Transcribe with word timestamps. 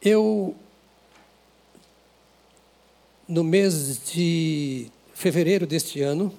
Eu, 0.00 0.54
no 3.26 3.42
mês 3.42 4.00
de 4.12 4.86
fevereiro 5.12 5.66
deste 5.66 6.00
ano, 6.00 6.32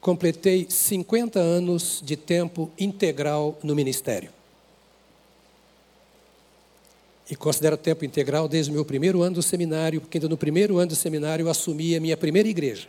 completei 0.00 0.66
50 0.68 1.38
anos 1.38 2.00
de 2.02 2.16
tempo 2.16 2.70
integral 2.78 3.58
no 3.62 3.74
ministério. 3.74 4.30
E 7.30 7.36
considero 7.36 7.76
tempo 7.76 8.04
integral 8.04 8.48
desde 8.48 8.70
o 8.70 8.74
meu 8.74 8.84
primeiro 8.84 9.22
ano 9.22 9.36
do 9.36 9.42
seminário, 9.42 10.00
porque 10.00 10.18
ainda 10.18 10.28
no 10.28 10.36
primeiro 10.36 10.78
ano 10.78 10.88
do 10.88 10.96
seminário 10.96 11.44
eu 11.44 11.50
assumi 11.50 11.94
a 11.94 12.00
minha 12.00 12.16
primeira 12.16 12.48
igreja. 12.48 12.88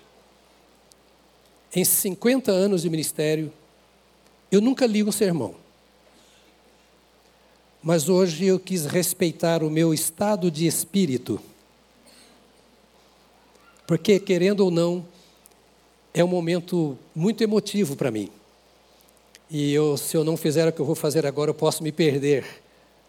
Em 1.75 1.83
50 1.83 2.51
anos 2.51 2.81
de 2.83 2.89
ministério, 2.89 3.51
eu 4.51 4.61
nunca 4.61 4.85
li 4.85 5.03
um 5.03 5.11
sermão. 5.11 5.62
Mas 7.83 8.07
hoje 8.07 8.45
eu 8.45 8.57
quis 8.57 8.85
respeitar 8.85 9.61
o 9.61 9.69
meu 9.69 9.93
estado 9.93 10.49
de 10.49 10.65
espírito. 10.65 11.37
Porque, 13.85 14.19
querendo 14.19 14.61
ou 14.61 14.71
não, 14.71 15.05
é 16.13 16.23
um 16.23 16.27
momento 16.27 16.97
muito 17.13 17.43
emotivo 17.43 17.97
para 17.97 18.09
mim. 18.09 18.29
E 19.49 19.73
eu, 19.73 19.97
se 19.97 20.15
eu 20.15 20.23
não 20.23 20.37
fizer 20.37 20.65
o 20.67 20.71
que 20.71 20.79
eu 20.79 20.85
vou 20.85 20.95
fazer 20.95 21.25
agora, 21.25 21.49
eu 21.49 21.53
posso 21.53 21.83
me 21.83 21.91
perder 21.91 22.45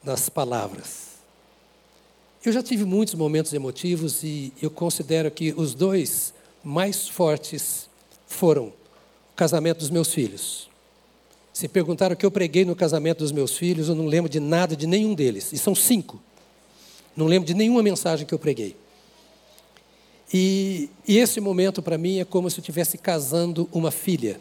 nas 0.02 0.28
palavras. 0.28 1.14
Eu 2.45 2.52
já 2.52 2.62
tive 2.62 2.84
muitos 2.84 3.14
momentos 3.14 3.52
emotivos 3.52 4.25
e 4.25 4.52
eu 4.61 4.70
considero 4.70 5.30
que 5.30 5.55
os 5.56 5.72
dois 5.72 6.34
mais 6.64 7.09
fortes 7.09 7.88
foram 8.27 8.66
o 8.66 9.36
casamento 9.36 9.78
dos 9.78 9.91
meus 9.91 10.12
filhos. 10.12 10.69
Se 11.54 11.68
perguntaram 11.68 12.14
o 12.14 12.16
que 12.16 12.26
eu 12.26 12.32
preguei 12.32 12.64
no 12.64 12.74
casamento 12.74 13.18
dos 13.18 13.30
meus 13.30 13.56
filhos, 13.56 13.88
eu 13.88 13.94
não 13.94 14.06
lembro 14.06 14.28
de 14.28 14.40
nada 14.40 14.74
de 14.74 14.88
nenhum 14.88 15.14
deles. 15.14 15.52
E 15.52 15.56
são 15.56 15.72
cinco. 15.72 16.20
Não 17.16 17.27
lembro 17.27 17.46
de 17.46 17.54
nenhuma 17.54 17.80
mensagem 17.80 18.27
que 18.27 18.34
eu 18.34 18.38
preguei. 18.40 18.77
E, 20.33 20.91
e 21.06 21.16
esse 21.16 21.41
momento 21.41 21.80
para 21.80 21.96
mim 21.96 22.19
é 22.19 22.24
como 22.24 22.50
se 22.50 22.58
eu 22.58 22.61
estivesse 22.61 22.98
casando 22.98 23.69
uma 23.72 23.92
filha. 23.92 24.41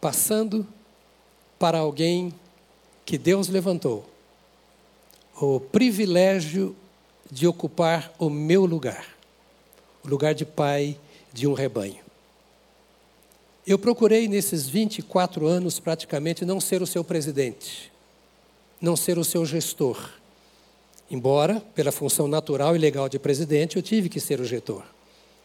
Passando 0.00 0.66
para 1.58 1.76
alguém 1.76 2.32
que 3.04 3.18
Deus 3.18 3.48
levantou 3.48 4.08
o 5.38 5.60
privilégio 5.60 6.74
de 7.30 7.46
ocupar 7.46 8.14
o 8.18 8.30
meu 8.30 8.64
lugar, 8.64 9.06
o 10.02 10.08
lugar 10.08 10.34
de 10.34 10.46
pai 10.46 10.98
de 11.34 11.46
um 11.46 11.52
rebanho. 11.52 12.05
Eu 13.66 13.80
procurei 13.80 14.28
nesses 14.28 14.68
24 14.68 15.44
anos 15.44 15.80
praticamente 15.80 16.44
não 16.44 16.60
ser 16.60 16.82
o 16.82 16.86
seu 16.86 17.02
presidente, 17.02 17.90
não 18.80 18.94
ser 18.94 19.18
o 19.18 19.24
seu 19.24 19.44
gestor. 19.44 20.10
Embora, 21.10 21.60
pela 21.74 21.90
função 21.90 22.28
natural 22.28 22.76
e 22.76 22.78
legal 22.78 23.08
de 23.08 23.18
presidente, 23.18 23.74
eu 23.74 23.82
tive 23.82 24.08
que 24.08 24.20
ser 24.20 24.40
o 24.40 24.44
gestor. 24.44 24.84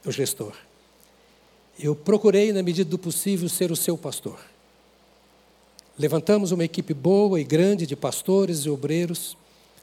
O 0.05 0.11
gestor. 0.11 0.53
Eu 1.79 1.95
procurei, 1.95 2.53
na 2.53 2.61
medida 2.61 2.87
do 2.87 2.99
possível, 2.99 3.49
ser 3.49 3.71
o 3.71 3.75
seu 3.75 3.97
pastor. 3.97 4.39
Levantamos 5.97 6.51
uma 6.51 6.63
equipe 6.63 6.93
boa 6.93 7.41
e 7.41 7.43
grande 7.43 7.87
de 7.87 7.95
pastores 7.95 8.59
e 8.59 8.69
obreiros 8.69 9.35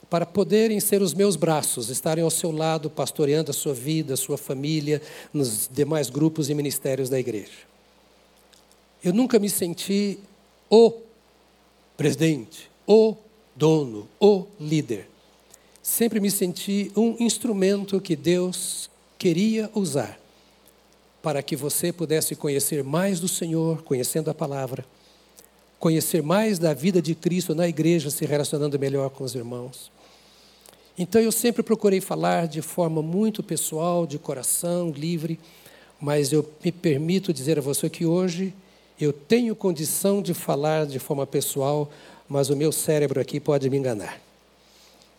para 0.09 0.25
poderem 0.25 0.79
ser 0.79 1.03
os 1.03 1.13
meus 1.13 1.35
braços, 1.35 1.91
estarem 1.91 2.23
ao 2.23 2.31
seu 2.31 2.53
lado, 2.53 2.89
pastoreando 2.89 3.51
a 3.51 3.55
sua 3.55 3.75
vida, 3.75 4.15
a 4.15 4.17
sua 4.17 4.39
família, 4.39 5.03
nos 5.33 5.69
demais 5.69 6.09
grupos 6.09 6.49
e 6.49 6.55
ministérios 6.55 7.09
da 7.09 7.19
igreja. 7.19 7.69
Eu 9.03 9.13
nunca 9.13 9.39
me 9.39 9.49
senti 9.49 10.19
o 10.71 10.93
presidente, 11.97 12.71
o 12.87 13.17
dono, 13.55 14.09
o 14.21 14.47
líder. 14.61 15.09
Sempre 15.83 16.21
me 16.21 16.31
senti 16.31 16.93
um 16.97 17.17
instrumento 17.19 18.01
que 18.01 18.15
Deus 18.15 18.91
queria 19.19 19.71
usar 19.75 20.19
para 21.23 21.43
que 21.43 21.57
você 21.57 21.93
pudesse 21.93 22.37
conhecer 22.37 22.85
mais 22.85 23.21
do 23.21 23.29
Senhor, 23.29 23.83
conhecendo 23.83 24.31
a 24.31 24.35
palavra, 24.35 24.85
conhecer 25.79 26.23
mais 26.23 26.59
da 26.59 26.73
vida 26.73 27.03
de 27.03 27.15
Cristo 27.15 27.55
na 27.55 27.67
igreja, 27.67 28.11
se 28.11 28.25
relacionando 28.25 28.79
melhor 28.79 29.11
com 29.11 29.25
os 29.25 29.35
irmãos 29.35 29.91
então 30.99 31.21
eu 31.21 31.31
sempre 31.31 31.63
procurei 31.63 32.01
falar 32.01 32.49
de 32.49 32.61
forma 32.61 33.01
muito 33.01 33.41
pessoal, 33.41 34.05
de 34.05 34.19
coração, 34.19 34.91
livre, 34.91 35.39
mas 36.01 36.33
eu 36.33 36.45
me 36.65 36.73
permito 36.73 37.33
dizer 37.33 37.57
a 37.57 37.63
você 37.63 37.89
que 37.89 38.05
hoje 38.05 38.53
eu 39.01 39.13
tenho 39.13 39.55
condição 39.55 40.21
de 40.21 40.35
falar 40.35 40.87
de 40.87 40.99
forma 40.99 41.27
pessoal, 41.27 41.91
mas 42.29 42.51
o 42.51 42.57
meu 42.57 42.73
cérebro 42.73 43.21
aqui 43.21 43.39
pode 43.39 43.69
me 43.71 43.77
enganar. 43.77 44.21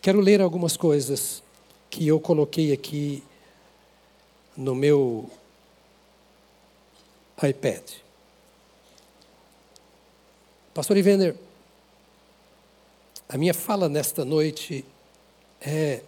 Quero 0.02 0.20
ler 0.20 0.42
algumas 0.42 0.76
coisas 0.78 1.42
que 1.90 2.08
eu 2.08 2.20
coloquei 2.20 2.72
aqui 2.72 3.24
no 4.56 4.76
meu 4.76 5.30
iPad. 7.42 7.82
Pastor 10.74 10.98
Ivender, 10.98 11.36
a 13.28 13.38
minha 13.38 13.54
fala 13.54 13.88
nesta 13.88 14.26
noite 14.26 14.84
é 15.62 16.02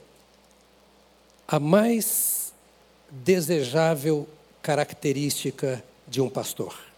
a 1.47 1.59
mais 1.59 2.53
desejável 3.09 4.27
característica 4.61 5.83
de 6.07 6.21
um 6.21 6.29
pastor. 6.29 6.90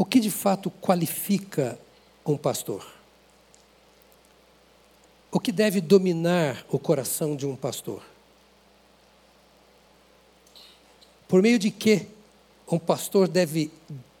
O 0.00 0.04
que 0.06 0.18
de 0.18 0.30
fato 0.30 0.70
qualifica 0.70 1.78
um 2.24 2.34
pastor? 2.34 2.90
O 5.30 5.38
que 5.38 5.52
deve 5.52 5.78
dominar 5.78 6.64
o 6.70 6.78
coração 6.78 7.36
de 7.36 7.44
um 7.44 7.54
pastor? 7.54 8.02
Por 11.28 11.42
meio 11.42 11.58
de 11.58 11.70
que 11.70 12.06
um 12.72 12.78
pastor 12.78 13.28
deve 13.28 13.70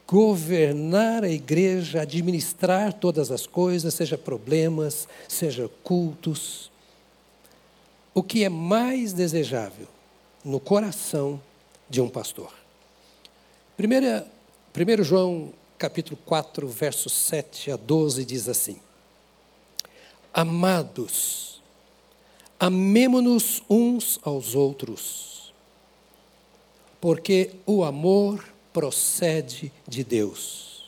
governar 0.06 1.24
a 1.24 1.30
igreja, 1.30 2.02
administrar 2.02 2.92
todas 2.92 3.30
as 3.30 3.46
coisas, 3.46 3.94
seja 3.94 4.18
problemas, 4.18 5.08
seja 5.26 5.66
cultos. 5.82 6.70
O 8.12 8.22
que 8.22 8.44
é 8.44 8.50
mais 8.50 9.14
desejável 9.14 9.88
no 10.44 10.60
coração 10.60 11.40
de 11.88 12.02
um 12.02 12.08
pastor? 12.10 12.52
1 13.78 15.02
João 15.02 15.54
capítulo 15.80 16.18
4, 16.26 16.68
versos 16.68 17.10
7 17.14 17.70
a 17.70 17.76
12 17.76 18.22
diz 18.26 18.50
assim: 18.50 18.78
Amados, 20.30 21.62
amemo-nos 22.58 23.62
uns 23.68 24.20
aos 24.22 24.54
outros, 24.54 25.54
porque 27.00 27.52
o 27.64 27.82
amor 27.82 28.46
procede 28.74 29.72
de 29.88 30.04
Deus. 30.04 30.84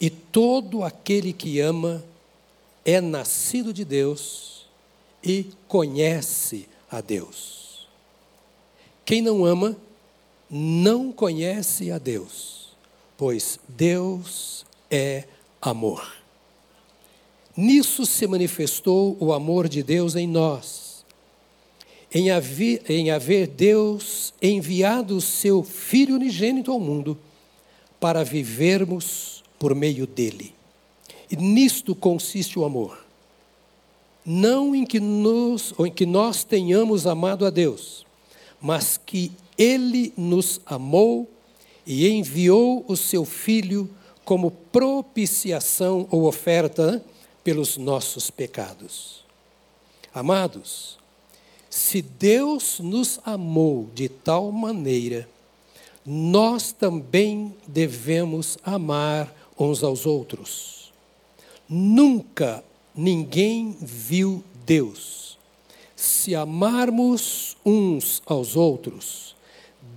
E 0.00 0.08
todo 0.08 0.84
aquele 0.84 1.32
que 1.32 1.58
ama 1.58 2.04
é 2.84 3.00
nascido 3.00 3.72
de 3.72 3.84
Deus 3.84 4.64
e 5.24 5.50
conhece 5.66 6.68
a 6.88 7.00
Deus. 7.00 7.88
Quem 9.04 9.20
não 9.20 9.44
ama, 9.44 9.76
não 10.48 11.10
conhece 11.10 11.90
a 11.90 11.98
Deus, 11.98 12.57
pois 13.18 13.60
Deus 13.68 14.64
é 14.90 15.24
amor. 15.60 16.16
Nisso 17.54 18.06
se 18.06 18.26
manifestou 18.26 19.14
o 19.20 19.34
amor 19.34 19.68
de 19.68 19.82
Deus 19.82 20.16
em 20.16 20.26
nós 20.26 20.88
em 22.12 22.30
haver, 22.30 22.82
em 22.88 23.10
haver 23.10 23.46
Deus 23.46 24.32
enviado 24.40 25.16
o 25.16 25.20
seu 25.20 25.62
Filho 25.62 26.16
unigênito 26.16 26.70
ao 26.72 26.80
mundo 26.80 27.18
para 28.00 28.24
vivermos 28.24 29.44
por 29.58 29.74
meio 29.74 30.06
dele. 30.06 30.54
E 31.30 31.36
nisto 31.36 31.94
consiste 31.94 32.58
o 32.58 32.64
amor. 32.64 33.04
Não 34.24 34.74
em 34.74 34.84
que, 34.84 35.00
nos, 35.00 35.74
ou 35.76 35.86
em 35.86 35.90
que 35.90 36.06
nós 36.06 36.44
tenhamos 36.44 37.06
amado 37.06 37.44
a 37.44 37.50
Deus, 37.50 38.06
mas 38.60 38.98
que 39.04 39.32
Ele 39.56 40.12
nos 40.16 40.60
amou 40.64 41.28
e 41.88 42.06
enviou 42.06 42.84
o 42.86 42.94
seu 42.94 43.24
Filho 43.24 43.88
como 44.22 44.50
propiciação 44.50 46.06
ou 46.10 46.24
oferta 46.24 47.02
pelos 47.42 47.78
nossos 47.78 48.30
pecados. 48.30 49.24
Amados, 50.12 50.98
se 51.70 52.02
Deus 52.02 52.78
nos 52.78 53.18
amou 53.24 53.88
de 53.94 54.06
tal 54.06 54.52
maneira, 54.52 55.26
nós 56.04 56.72
também 56.72 57.54
devemos 57.66 58.58
amar 58.62 59.34
uns 59.58 59.82
aos 59.82 60.04
outros. 60.04 60.92
Nunca 61.66 62.62
ninguém 62.94 63.74
viu 63.80 64.44
Deus. 64.66 65.38
Se 65.96 66.34
amarmos 66.34 67.56
uns 67.64 68.22
aos 68.26 68.56
outros, 68.56 69.34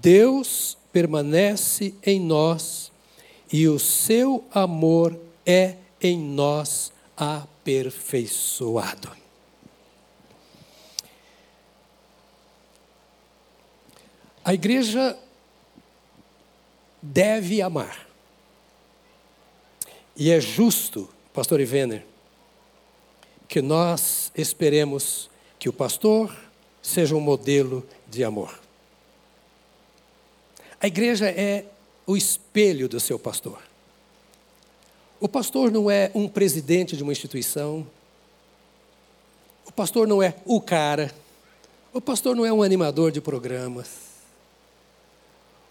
Deus 0.01 0.77
permanece 0.91 1.93
em 2.03 2.19
nós 2.19 2.91
e 3.51 3.67
o 3.67 3.79
seu 3.79 4.45
amor 4.51 5.19
é 5.45 5.75
em 6.01 6.17
nós 6.17 6.91
aperfeiçoado. 7.15 9.11
A 14.43 14.53
igreja 14.53 15.17
deve 17.01 17.61
amar. 17.61 18.07
E 20.15 20.29
é 20.29 20.39
justo, 20.39 21.09
pastor 21.33 21.59
Ivener, 21.59 22.05
que 23.47 23.61
nós 23.61 24.31
esperemos 24.35 25.29
que 25.59 25.69
o 25.69 25.73
pastor 25.73 26.35
seja 26.81 27.15
um 27.15 27.19
modelo 27.19 27.85
de 28.07 28.23
amor. 28.23 28.60
A 30.81 30.87
igreja 30.87 31.29
é 31.29 31.65
o 32.07 32.17
espelho 32.17 32.89
do 32.89 32.99
seu 32.99 33.19
pastor. 33.19 33.61
O 35.19 35.29
pastor 35.29 35.71
não 35.71 35.91
é 35.91 36.09
um 36.15 36.27
presidente 36.27 36.97
de 36.97 37.03
uma 37.03 37.11
instituição. 37.11 37.85
O 39.63 39.71
pastor 39.71 40.07
não 40.07 40.23
é 40.23 40.33
o 40.43 40.59
cara. 40.59 41.13
O 41.93 42.01
pastor 42.01 42.35
não 42.35 42.43
é 42.43 42.51
um 42.51 42.63
animador 42.63 43.11
de 43.11 43.21
programas. 43.21 43.89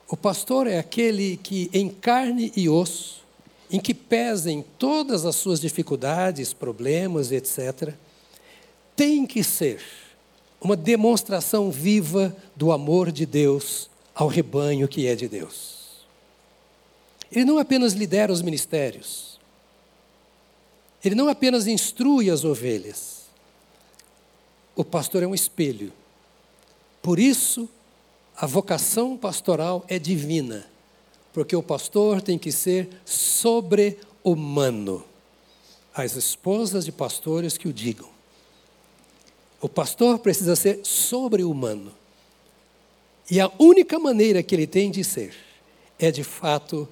O 0.08 0.16
pastor 0.16 0.68
é 0.68 0.78
aquele 0.78 1.36
que, 1.38 1.68
em 1.72 1.88
carne 1.88 2.52
e 2.54 2.68
osso, 2.68 3.24
em 3.68 3.80
que 3.80 3.92
pesem 3.92 4.64
todas 4.78 5.26
as 5.26 5.34
suas 5.34 5.60
dificuldades, 5.60 6.52
problemas, 6.52 7.32
etc., 7.32 7.94
tem 8.94 9.26
que 9.26 9.42
ser 9.42 9.82
uma 10.60 10.76
demonstração 10.76 11.68
viva 11.68 12.36
do 12.54 12.70
amor 12.70 13.10
de 13.10 13.26
Deus 13.26 13.89
ao 14.20 14.28
rebanho 14.28 14.86
que 14.86 15.06
é 15.06 15.16
de 15.16 15.26
Deus. 15.26 16.04
Ele 17.32 17.46
não 17.46 17.56
apenas 17.56 17.94
lidera 17.94 18.30
os 18.30 18.42
ministérios, 18.42 19.40
ele 21.02 21.14
não 21.14 21.26
apenas 21.26 21.66
instrui 21.66 22.28
as 22.28 22.44
ovelhas, 22.44 23.22
o 24.76 24.84
pastor 24.84 25.22
é 25.22 25.26
um 25.26 25.34
espelho. 25.34 25.90
Por 27.00 27.18
isso, 27.18 27.66
a 28.36 28.46
vocação 28.46 29.16
pastoral 29.16 29.86
é 29.88 29.98
divina, 29.98 30.66
porque 31.32 31.56
o 31.56 31.62
pastor 31.62 32.20
tem 32.20 32.38
que 32.38 32.52
ser 32.52 32.90
sobre-humano. 33.06 35.02
As 35.94 36.14
esposas 36.14 36.84
de 36.84 36.92
pastores 36.92 37.56
que 37.56 37.68
o 37.68 37.72
digam. 37.72 38.08
O 39.62 39.68
pastor 39.68 40.18
precisa 40.18 40.54
ser 40.56 40.80
sobre-humano. 40.84 41.99
E 43.30 43.40
a 43.40 43.50
única 43.58 43.98
maneira 43.98 44.42
que 44.42 44.54
ele 44.54 44.66
tem 44.66 44.90
de 44.90 45.04
ser 45.04 45.34
é, 45.98 46.10
de 46.10 46.24
fato, 46.24 46.88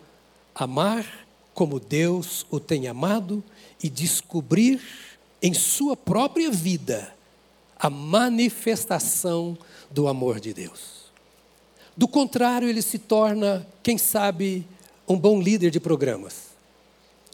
amar 0.54 1.26
como 1.52 1.80
Deus 1.80 2.46
o 2.50 2.60
tem 2.60 2.86
amado 2.86 3.42
e 3.82 3.88
descobrir 3.88 4.80
em 5.42 5.52
sua 5.54 5.96
própria 5.96 6.50
vida 6.50 7.12
a 7.76 7.90
manifestação 7.90 9.58
do 9.90 10.06
amor 10.06 10.38
de 10.38 10.52
Deus. 10.52 11.08
Do 11.96 12.06
contrário, 12.06 12.68
ele 12.68 12.82
se 12.82 12.98
torna, 12.98 13.66
quem 13.82 13.98
sabe, 13.98 14.66
um 15.08 15.18
bom 15.18 15.40
líder 15.40 15.70
de 15.70 15.80
programas. 15.80 16.48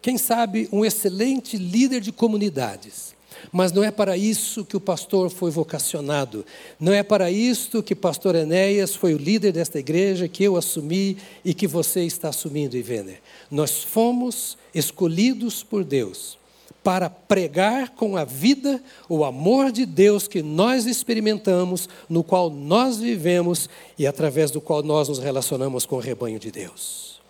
Quem 0.00 0.16
sabe, 0.16 0.68
um 0.72 0.84
excelente 0.84 1.58
líder 1.58 2.00
de 2.00 2.12
comunidades. 2.12 3.13
Mas 3.52 3.72
não 3.72 3.82
é 3.82 3.90
para 3.90 4.16
isso 4.16 4.64
que 4.64 4.76
o 4.76 4.80
pastor 4.80 5.30
foi 5.30 5.50
vocacionado. 5.50 6.44
Não 6.78 6.92
é 6.92 7.02
para 7.02 7.30
isso 7.30 7.82
que 7.82 7.94
pastor 7.94 8.34
Enéas 8.34 8.94
foi 8.94 9.14
o 9.14 9.18
líder 9.18 9.52
desta 9.52 9.78
igreja, 9.78 10.28
que 10.28 10.44
eu 10.44 10.56
assumi 10.56 11.16
e 11.44 11.54
que 11.54 11.66
você 11.66 12.02
está 12.04 12.28
assumindo, 12.28 12.76
Ivener. 12.76 13.20
Nós 13.50 13.82
fomos 13.82 14.58
escolhidos 14.74 15.62
por 15.62 15.84
Deus 15.84 16.38
para 16.82 17.08
pregar 17.08 17.90
com 17.90 18.14
a 18.14 18.24
vida 18.24 18.82
o 19.08 19.24
amor 19.24 19.72
de 19.72 19.86
Deus 19.86 20.28
que 20.28 20.42
nós 20.42 20.84
experimentamos, 20.84 21.88
no 22.10 22.22
qual 22.22 22.50
nós 22.50 22.98
vivemos 22.98 23.70
e 23.98 24.06
através 24.06 24.50
do 24.50 24.60
qual 24.60 24.82
nós 24.82 25.08
nos 25.08 25.18
relacionamos 25.18 25.86
com 25.86 25.96
o 25.96 26.00
rebanho 26.00 26.38
de 26.38 26.50
Deus. 26.50 27.22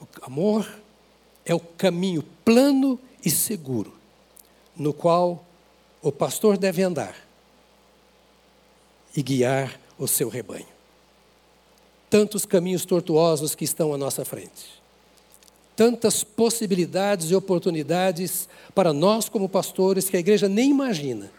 O 0.00 0.06
amor 0.22 0.68
é 1.44 1.52
o 1.52 1.58
caminho 1.58 2.22
plano 2.44 3.00
e 3.24 3.30
seguro 3.30 3.97
no 4.78 4.92
qual 4.92 5.44
o 6.00 6.12
pastor 6.12 6.56
deve 6.56 6.82
andar 6.82 7.16
e 9.16 9.22
guiar 9.22 9.78
o 9.98 10.06
seu 10.06 10.28
rebanho. 10.28 10.66
Tantos 12.08 12.46
caminhos 12.46 12.84
tortuosos 12.84 13.54
que 13.54 13.64
estão 13.64 13.92
à 13.92 13.98
nossa 13.98 14.24
frente. 14.24 14.78
Tantas 15.76 16.24
possibilidades 16.24 17.30
e 17.30 17.34
oportunidades 17.34 18.48
para 18.74 18.92
nós, 18.92 19.28
como 19.28 19.48
pastores, 19.48 20.08
que 20.08 20.16
a 20.16 20.20
igreja 20.20 20.48
nem 20.48 20.70
imagina, 20.70 21.30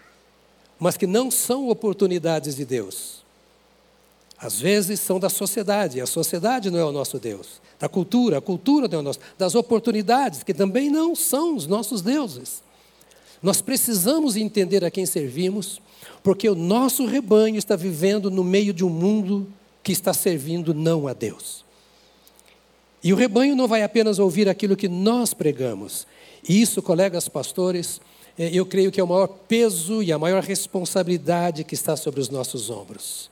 mas 0.77 0.97
que 0.97 1.07
não 1.07 1.31
são 1.31 1.69
oportunidades 1.69 2.55
de 2.55 2.65
Deus. 2.65 3.23
Às 4.37 4.59
vezes 4.59 4.99
são 4.99 5.19
da 5.19 5.29
sociedade, 5.29 5.99
a 5.99 6.05
sociedade 6.05 6.71
não 6.71 6.79
é 6.79 6.85
o 6.85 6.91
nosso 6.91 7.19
Deus. 7.19 7.61
Da 7.77 7.89
cultura, 7.89 8.37
a 8.37 8.41
cultura 8.41 8.87
não 8.87 8.97
é 8.97 9.01
o 9.01 9.03
nosso. 9.03 9.19
Das 9.37 9.55
oportunidades, 9.55 10.43
que 10.43 10.53
também 10.53 10.89
não 10.89 11.15
são 11.15 11.55
os 11.55 11.67
nossos 11.67 12.01
deuses. 12.01 12.61
Nós 13.41 13.61
precisamos 13.61 14.35
entender 14.35 14.83
a 14.83 14.91
quem 14.91 15.05
servimos, 15.05 15.81
porque 16.21 16.49
o 16.49 16.55
nosso 16.55 17.05
rebanho 17.05 17.57
está 17.57 17.75
vivendo 17.75 18.29
no 18.29 18.43
meio 18.43 18.73
de 18.73 18.83
um 18.83 18.89
mundo 18.89 19.47
que 19.81 19.91
está 19.91 20.13
servindo 20.13 20.73
não 20.73 21.07
a 21.07 21.13
Deus. 21.13 21.63
E 23.01 23.13
o 23.13 23.15
rebanho 23.15 23.55
não 23.55 23.67
vai 23.67 23.81
apenas 23.81 24.19
ouvir 24.19 24.49
aquilo 24.49 24.75
que 24.75 24.89
nós 24.89 25.33
pregamos. 25.33 26.05
E 26.47 26.61
isso, 26.61 26.81
colegas 26.81 27.29
pastores, 27.29 28.01
é, 28.37 28.49
eu 28.53 28.65
creio 28.65 28.91
que 28.91 28.99
é 28.99 29.03
o 29.03 29.07
maior 29.07 29.27
peso 29.27 30.03
e 30.03 30.11
a 30.11 30.19
maior 30.19 30.43
responsabilidade 30.43 31.63
que 31.63 31.75
está 31.75 31.95
sobre 31.95 32.19
os 32.19 32.29
nossos 32.29 32.69
ombros. 32.69 33.29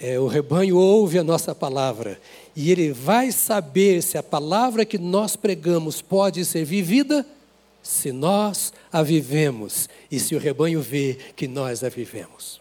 É, 0.00 0.18
o 0.18 0.26
rebanho 0.26 0.76
ouve 0.76 1.18
a 1.18 1.24
nossa 1.24 1.54
palavra 1.54 2.20
e 2.56 2.70
ele 2.70 2.92
vai 2.92 3.30
saber 3.30 4.02
se 4.02 4.18
a 4.18 4.22
palavra 4.22 4.84
que 4.84 4.98
nós 4.98 5.36
pregamos 5.36 6.02
pode 6.02 6.44
ser 6.44 6.64
vivida 6.64 7.24
se 7.84 8.10
nós 8.10 8.72
a 8.90 9.02
vivemos 9.02 9.90
e 10.10 10.18
se 10.18 10.34
o 10.34 10.38
rebanho 10.38 10.80
vê 10.80 11.18
que 11.36 11.46
nós 11.46 11.84
a 11.84 11.90
vivemos. 11.90 12.58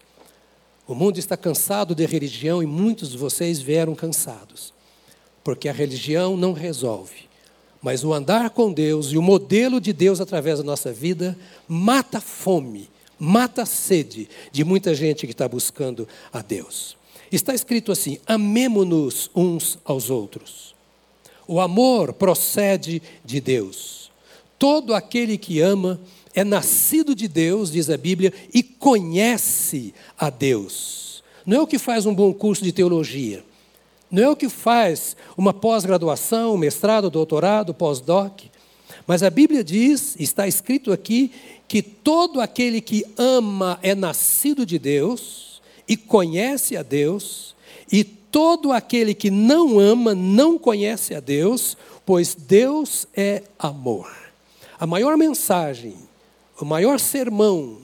O 0.86 0.94
mundo 0.94 1.18
está 1.18 1.38
cansado 1.38 1.96
de 1.96 2.06
religião 2.06 2.62
e 2.62 2.66
muitos 2.66 3.12
de 3.12 3.18
vocês 3.18 3.62
vieram 3.62 3.96
cansados, 3.96 4.74
porque 5.42 5.70
a 5.70 5.74
religião 5.74 6.36
não 6.36 6.52
resolve, 6.52 7.30
mas 7.82 8.04
o 8.04 8.14
andar 8.14 8.50
com 8.50 8.72
Deus 8.72 9.14
e 9.14 9.18
o 9.18 9.22
modelo 9.22 9.80
de 9.80 9.94
Deus 9.94 10.20
através 10.20 10.58
da 10.60 10.64
nossa 10.66 10.92
vida 10.92 11.38
mata 11.70 12.18
a 12.18 12.22
fome, 12.22 12.90
mata 13.18 13.62
a 13.62 13.66
sede 13.66 14.28
de 14.52 14.66
muita 14.66 14.94
gente 14.94 15.26
que 15.26 15.32
está 15.32 15.48
buscando 15.48 16.06
a 16.34 16.42
Deus. 16.42 16.98
Está 17.32 17.54
escrito 17.54 17.92
assim: 17.94 18.20
amemo-nos 18.28 19.32
uns 19.34 19.80
aos 19.86 20.10
outros. 20.10 20.76
O 21.48 21.62
amor 21.62 22.14
procede 22.14 23.02
de 23.24 23.40
Deus. 23.40 24.03
Todo 24.64 24.96
aquele 24.96 25.38
que 25.38 25.60
ama 25.60 26.00
é 26.34 26.42
nascido 26.42 27.14
de 27.14 27.28
Deus, 27.28 27.70
diz 27.70 27.90
a 27.90 27.98
Bíblia, 27.98 28.32
e 28.54 28.64
conhece 28.64 29.94
a 30.18 30.30
Deus. 30.30 31.22
Não 31.46 31.58
é 31.58 31.62
o 31.64 31.68
que 31.68 31.78
faz 31.78 32.06
um 32.06 32.16
bom 32.16 32.34
curso 32.34 32.64
de 32.64 32.72
teologia. 32.72 33.44
Não 34.10 34.24
é 34.24 34.30
o 34.30 34.38
que 34.38 34.48
faz 34.48 35.18
uma 35.36 35.54
pós-graduação, 35.54 36.58
mestrado, 36.58 37.10
doutorado, 37.10 37.74
pós-doc. 37.74 38.44
Mas 39.06 39.22
a 39.22 39.30
Bíblia 39.30 39.66
diz, 39.66 40.16
está 40.18 40.48
escrito 40.48 40.94
aqui, 40.94 41.30
que 41.68 41.82
todo 41.82 42.40
aquele 42.40 42.80
que 42.80 43.06
ama 43.18 43.78
é 43.84 43.94
nascido 43.94 44.66
de 44.66 44.80
Deus 44.80 45.62
e 45.86 45.98
conhece 45.98 46.78
a 46.78 46.84
Deus, 46.84 47.54
e 47.92 48.06
todo 48.06 48.72
aquele 48.72 49.14
que 49.14 49.30
não 49.30 49.78
ama 49.78 50.16
não 50.16 50.58
conhece 50.58 51.14
a 51.14 51.20
Deus, 51.20 51.76
pois 52.06 52.34
Deus 52.34 53.06
é 53.14 53.44
amor 53.60 54.23
a 54.84 54.86
maior 54.86 55.16
mensagem, 55.16 55.96
o 56.60 56.66
maior 56.66 57.00
sermão, 57.00 57.78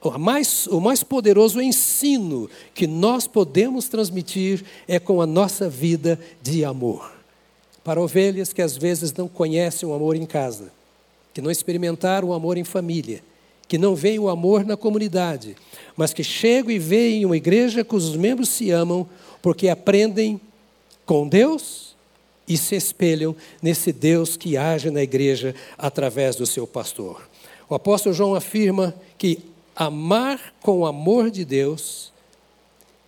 o 0.00 0.18
mais, 0.18 0.66
o 0.68 0.80
mais 0.80 1.02
poderoso 1.02 1.60
ensino 1.60 2.48
que 2.72 2.86
nós 2.86 3.26
podemos 3.26 3.86
transmitir 3.86 4.64
é 4.88 4.98
com 4.98 5.20
a 5.20 5.26
nossa 5.26 5.68
vida 5.68 6.18
de 6.40 6.64
amor. 6.64 7.12
Para 7.84 8.00
ovelhas 8.00 8.50
que 8.50 8.62
às 8.62 8.78
vezes 8.78 9.12
não 9.12 9.28
conhecem 9.28 9.86
o 9.86 9.92
amor 9.92 10.16
em 10.16 10.24
casa, 10.24 10.72
que 11.34 11.42
não 11.42 11.50
experimentaram 11.50 12.28
o 12.28 12.32
amor 12.32 12.56
em 12.56 12.64
família, 12.64 13.22
que 13.68 13.76
não 13.76 13.94
veem 13.94 14.18
o 14.18 14.30
amor 14.30 14.64
na 14.64 14.78
comunidade, 14.78 15.54
mas 15.94 16.14
que 16.14 16.24
chegam 16.24 16.70
e 16.70 16.78
veem 16.78 17.26
uma 17.26 17.36
igreja 17.36 17.84
cujos 17.84 18.16
membros 18.16 18.48
se 18.48 18.70
amam 18.70 19.06
porque 19.42 19.68
aprendem 19.68 20.40
com 21.04 21.28
Deus 21.28 21.83
e 22.46 22.56
se 22.56 22.76
espelham 22.76 23.34
nesse 23.62 23.92
Deus 23.92 24.36
que 24.36 24.56
age 24.56 24.90
na 24.90 25.02
igreja 25.02 25.54
através 25.78 26.36
do 26.36 26.46
seu 26.46 26.66
pastor. 26.66 27.28
O 27.68 27.74
apóstolo 27.74 28.14
João 28.14 28.34
afirma 28.34 28.94
que 29.16 29.38
amar 29.74 30.54
com 30.60 30.78
o 30.78 30.86
amor 30.86 31.30
de 31.30 31.44
Deus 31.44 32.12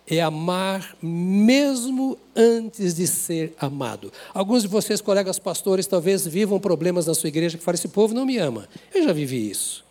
é 0.09 0.21
amar 0.21 0.95
mesmo 1.01 2.17
antes 2.35 2.95
de 2.95 3.05
ser 3.05 3.53
amado. 3.59 4.11
Alguns 4.33 4.63
de 4.63 4.69
vocês, 4.69 5.01
colegas 5.01 5.37
pastores, 5.37 5.85
talvez 5.85 6.25
vivam 6.25 6.59
problemas 6.59 7.05
na 7.05 7.13
sua 7.13 7.27
igreja 7.27 7.57
que 7.57 7.63
falam: 7.63 7.75
esse 7.75 7.89
povo 7.89 8.13
não 8.13 8.25
me 8.25 8.37
ama. 8.37 8.67
Eu 8.93 9.03
já 9.03 9.11
vivi 9.11 9.49
isso. 9.49 9.86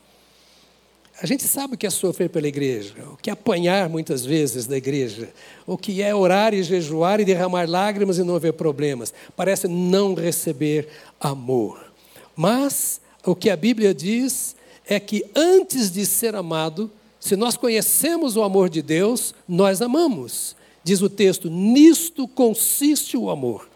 A 1.21 1.27
gente 1.27 1.45
sabe 1.45 1.75
o 1.75 1.79
que 1.79 1.87
é 1.87 1.91
sofrer 1.91 2.29
pela 2.29 2.47
igreja, 2.47 2.95
o 3.11 3.17
que 3.17 3.31
é 3.31 3.33
apanhar 3.33 3.89
muitas 3.89 4.25
vezes 4.25 4.67
da 4.67 4.77
igreja, 4.77 5.31
o 5.67 5.79
que 5.79 6.03
é 6.03 6.15
orar 6.15 6.53
e 6.53 6.63
jejuar 6.63 7.21
e 7.21 7.25
derramar 7.25 7.69
lágrimas 7.69 8.19
e 8.19 8.23
não 8.23 8.39
ver 8.39 8.53
problemas. 8.53 9.15
Parece 9.35 9.67
não 9.67 10.13
receber 10.13 10.89
amor. 11.19 11.91
Mas 12.37 13.01
o 13.25 13.35
que 13.35 13.49
a 13.49 13.57
Bíblia 13.57 13.95
diz 13.95 14.55
é 14.87 15.01
que 15.01 15.25
antes 15.35 15.91
de 15.91 16.05
ser 16.05 16.35
amado, 16.35 16.91
se 17.19 17.35
nós 17.35 17.57
conhecemos 17.57 18.37
o 18.37 18.43
amor 18.43 18.69
de 18.69 18.83
Deus, 18.83 19.35
nós 19.49 19.81
amamos. 19.81 20.55
Diz 20.85 21.01
o 21.01 21.09
texto: 21.09 21.49
nisto 21.49 22.29
consiste 22.29 23.17
o 23.17 23.31
amor. 23.31 23.67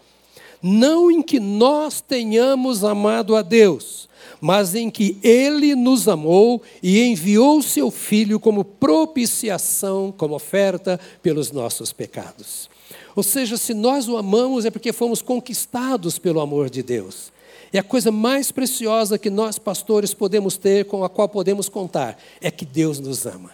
Não 0.62 1.10
em 1.10 1.22
que 1.22 1.40
nós 1.40 2.02
tenhamos 2.02 2.84
amado 2.84 3.34
a 3.34 3.40
Deus, 3.40 4.09
mas 4.40 4.74
em 4.74 4.90
que 4.90 5.18
Ele 5.22 5.74
nos 5.74 6.08
amou 6.08 6.62
e 6.82 7.02
enviou 7.02 7.62
seu 7.62 7.90
Filho 7.90 8.40
como 8.40 8.64
propiciação, 8.64 10.12
como 10.16 10.34
oferta 10.34 10.98
pelos 11.22 11.52
nossos 11.52 11.92
pecados. 11.92 12.70
Ou 13.14 13.22
seja, 13.22 13.56
se 13.56 13.74
nós 13.74 14.08
o 14.08 14.16
amamos 14.16 14.64
é 14.64 14.70
porque 14.70 14.92
fomos 14.92 15.20
conquistados 15.20 16.18
pelo 16.18 16.40
amor 16.40 16.70
de 16.70 16.82
Deus. 16.82 17.32
E 17.72 17.78
a 17.78 17.82
coisa 17.82 18.10
mais 18.10 18.50
preciosa 18.50 19.18
que 19.18 19.30
nós, 19.30 19.58
pastores, 19.58 20.12
podemos 20.12 20.56
ter, 20.56 20.86
com 20.86 21.04
a 21.04 21.08
qual 21.08 21.28
podemos 21.28 21.68
contar, 21.68 22.18
é 22.40 22.50
que 22.50 22.64
Deus 22.64 22.98
nos 22.98 23.26
ama. 23.26 23.50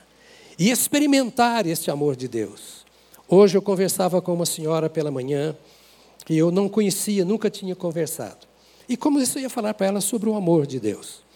E 0.58 0.70
experimentar 0.70 1.66
esse 1.66 1.90
amor 1.90 2.16
de 2.16 2.26
Deus. 2.26 2.86
Hoje 3.28 3.58
eu 3.58 3.62
conversava 3.62 4.22
com 4.22 4.32
uma 4.32 4.46
senhora 4.46 4.88
pela 4.88 5.10
manhã, 5.10 5.54
que 6.24 6.36
eu 6.36 6.50
não 6.50 6.68
conhecia, 6.68 7.24
nunca 7.24 7.50
tinha 7.50 7.74
conversado. 7.74 8.46
E 8.88 8.96
como 8.96 9.20
isso 9.20 9.38
ia 9.38 9.50
falar 9.50 9.74
para 9.74 9.86
ela 9.86 10.00
sobre 10.00 10.28
o 10.28 10.34
amor 10.34 10.66
de 10.66 10.78
Deus. 10.78 11.26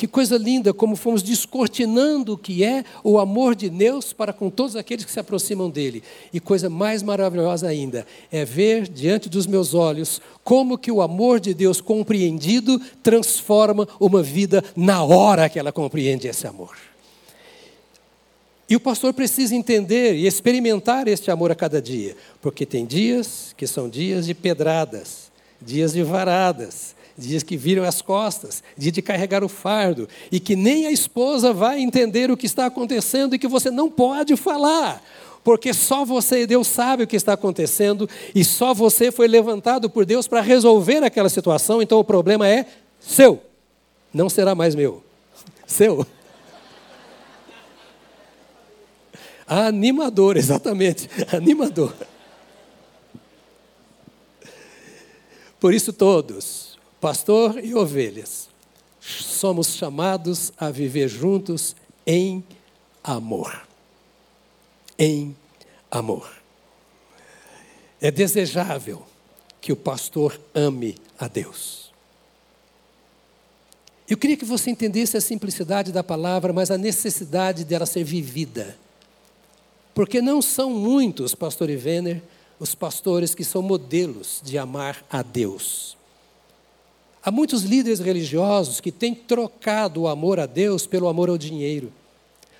Que 0.00 0.06
coisa 0.06 0.38
linda 0.38 0.72
como 0.72 0.96
fomos 0.96 1.22
descortinando 1.22 2.32
o 2.32 2.38
que 2.38 2.64
é 2.64 2.84
o 3.04 3.18
amor 3.18 3.54
de 3.54 3.68
Deus 3.68 4.14
para 4.14 4.32
com 4.32 4.48
todos 4.48 4.74
aqueles 4.74 5.04
que 5.04 5.12
se 5.12 5.20
aproximam 5.20 5.68
dele. 5.68 6.02
E 6.32 6.40
coisa 6.40 6.70
mais 6.70 7.02
maravilhosa 7.02 7.68
ainda 7.68 8.06
é 8.32 8.42
ver 8.42 8.88
diante 8.88 9.28
dos 9.28 9.46
meus 9.46 9.74
olhos 9.74 10.18
como 10.42 10.78
que 10.78 10.90
o 10.90 11.02
amor 11.02 11.38
de 11.38 11.52
Deus 11.52 11.82
compreendido 11.82 12.80
transforma 13.02 13.86
uma 14.00 14.22
vida 14.22 14.64
na 14.74 15.04
hora 15.04 15.50
que 15.50 15.58
ela 15.58 15.70
compreende 15.70 16.28
esse 16.28 16.46
amor. 16.46 16.78
E 18.70 18.76
o 18.76 18.80
pastor 18.80 19.12
precisa 19.12 19.54
entender 19.54 20.14
e 20.14 20.26
experimentar 20.26 21.08
este 21.08 21.30
amor 21.30 21.50
a 21.50 21.54
cada 21.54 21.82
dia, 21.82 22.16
porque 22.40 22.64
tem 22.64 22.86
dias 22.86 23.52
que 23.54 23.66
são 23.66 23.86
dias 23.86 24.24
de 24.24 24.32
pedradas, 24.32 25.29
dias 25.60 25.92
de 25.92 26.02
varadas, 26.02 26.94
dias 27.16 27.42
que 27.42 27.56
viram 27.56 27.84
as 27.84 28.00
costas, 28.00 28.62
dia 28.76 28.90
de 28.90 29.02
carregar 29.02 29.44
o 29.44 29.48
fardo, 29.48 30.08
e 30.32 30.40
que 30.40 30.56
nem 30.56 30.86
a 30.86 30.90
esposa 30.90 31.52
vai 31.52 31.80
entender 31.80 32.30
o 32.30 32.36
que 32.36 32.46
está 32.46 32.66
acontecendo 32.66 33.34
e 33.34 33.38
que 33.38 33.48
você 33.48 33.70
não 33.70 33.90
pode 33.90 34.36
falar, 34.36 35.02
porque 35.44 35.72
só 35.72 36.04
você 36.04 36.42
e 36.42 36.46
Deus 36.46 36.66
sabe 36.66 37.04
o 37.04 37.06
que 37.06 37.16
está 37.16 37.34
acontecendo 37.34 38.08
e 38.34 38.44
só 38.44 38.74
você 38.74 39.10
foi 39.10 39.28
levantado 39.28 39.88
por 39.88 40.04
Deus 40.04 40.26
para 40.26 40.40
resolver 40.40 41.04
aquela 41.04 41.28
situação, 41.28 41.82
então 41.82 41.98
o 41.98 42.04
problema 42.04 42.48
é 42.48 42.66
seu, 42.98 43.42
não 44.12 44.28
será 44.28 44.54
mais 44.54 44.74
meu, 44.74 45.02
seu. 45.66 46.06
Animador, 49.46 50.36
exatamente, 50.38 51.10
animador. 51.32 51.92
Por 55.60 55.74
isso, 55.74 55.92
todos, 55.92 56.78
pastor 57.00 57.62
e 57.62 57.74
ovelhas, 57.74 58.48
somos 58.98 59.68
chamados 59.74 60.52
a 60.56 60.70
viver 60.70 61.06
juntos 61.06 61.76
em 62.06 62.42
amor. 63.04 63.66
Em 64.98 65.36
amor. 65.90 66.30
É 68.00 68.10
desejável 68.10 69.06
que 69.60 69.72
o 69.72 69.76
pastor 69.76 70.40
ame 70.54 70.96
a 71.18 71.28
Deus. 71.28 71.90
Eu 74.08 74.16
queria 74.16 74.36
que 74.36 74.44
você 74.44 74.70
entendesse 74.70 75.16
a 75.16 75.20
simplicidade 75.20 75.92
da 75.92 76.02
palavra, 76.02 76.52
mas 76.52 76.70
a 76.70 76.78
necessidade 76.78 77.64
dela 77.64 77.86
ser 77.86 78.02
vivida. 78.02 78.76
Porque 79.94 80.22
não 80.22 80.40
são 80.40 80.70
muitos, 80.70 81.34
pastor 81.34 81.68
Ivener, 81.68 82.22
os 82.60 82.74
pastores 82.74 83.34
que 83.34 83.42
são 83.42 83.62
modelos 83.62 84.40
de 84.44 84.58
amar 84.58 85.02
a 85.10 85.22
Deus. 85.22 85.96
Há 87.24 87.30
muitos 87.30 87.62
líderes 87.62 88.00
religiosos 88.00 88.80
que 88.80 88.92
têm 88.92 89.14
trocado 89.14 90.02
o 90.02 90.08
amor 90.08 90.38
a 90.38 90.44
Deus 90.44 90.86
pelo 90.86 91.08
amor 91.08 91.30
ao 91.30 91.38
dinheiro, 91.38 91.90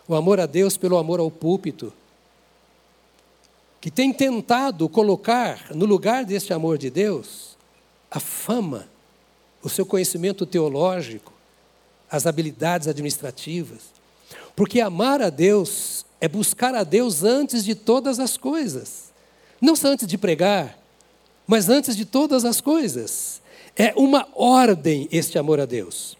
o 0.09 0.15
amor 0.15 0.41
a 0.41 0.47
Deus 0.47 0.79
pelo 0.79 0.97
amor 0.97 1.21
ao 1.21 1.31
púlpito, 1.31 1.93
que 3.79 3.91
têm 3.91 4.13
tentado 4.13 4.89
colocar 4.89 5.75
no 5.75 5.85
lugar 5.85 6.25
deste 6.25 6.53
amor 6.53 6.79
de 6.79 6.89
Deus 6.91 7.57
a 8.11 8.19
fama, 8.19 8.89
o 9.63 9.69
seu 9.69 9.85
conhecimento 9.85 10.47
teológico, 10.47 11.33
as 12.11 12.27
habilidades 12.27 12.89
administrativas. 12.89 13.91
Porque 14.57 14.81
amar 14.81 15.23
a 15.23 15.31
Deus 15.31 16.05
é 16.21 16.27
buscar 16.27 16.75
a 16.75 16.85
Deus 16.85 17.23
antes 17.23 17.65
de 17.65 17.75
todas 17.75 18.19
as 18.19 18.37
coisas. 18.37 19.10
Não 19.61 19.77
só 19.77 19.89
antes 19.89 20.07
de 20.07 20.17
pregar, 20.17 20.79
mas 21.47 21.69
antes 21.69 21.97
de 21.97 22.05
todas 22.05 22.45
as 22.45 22.61
coisas. 22.61 23.41
É 23.77 23.93
uma 23.97 24.27
ordem 24.35 25.09
este 25.11 25.39
amor 25.39 25.61
a 25.61 25.67
Deus. 25.67 26.17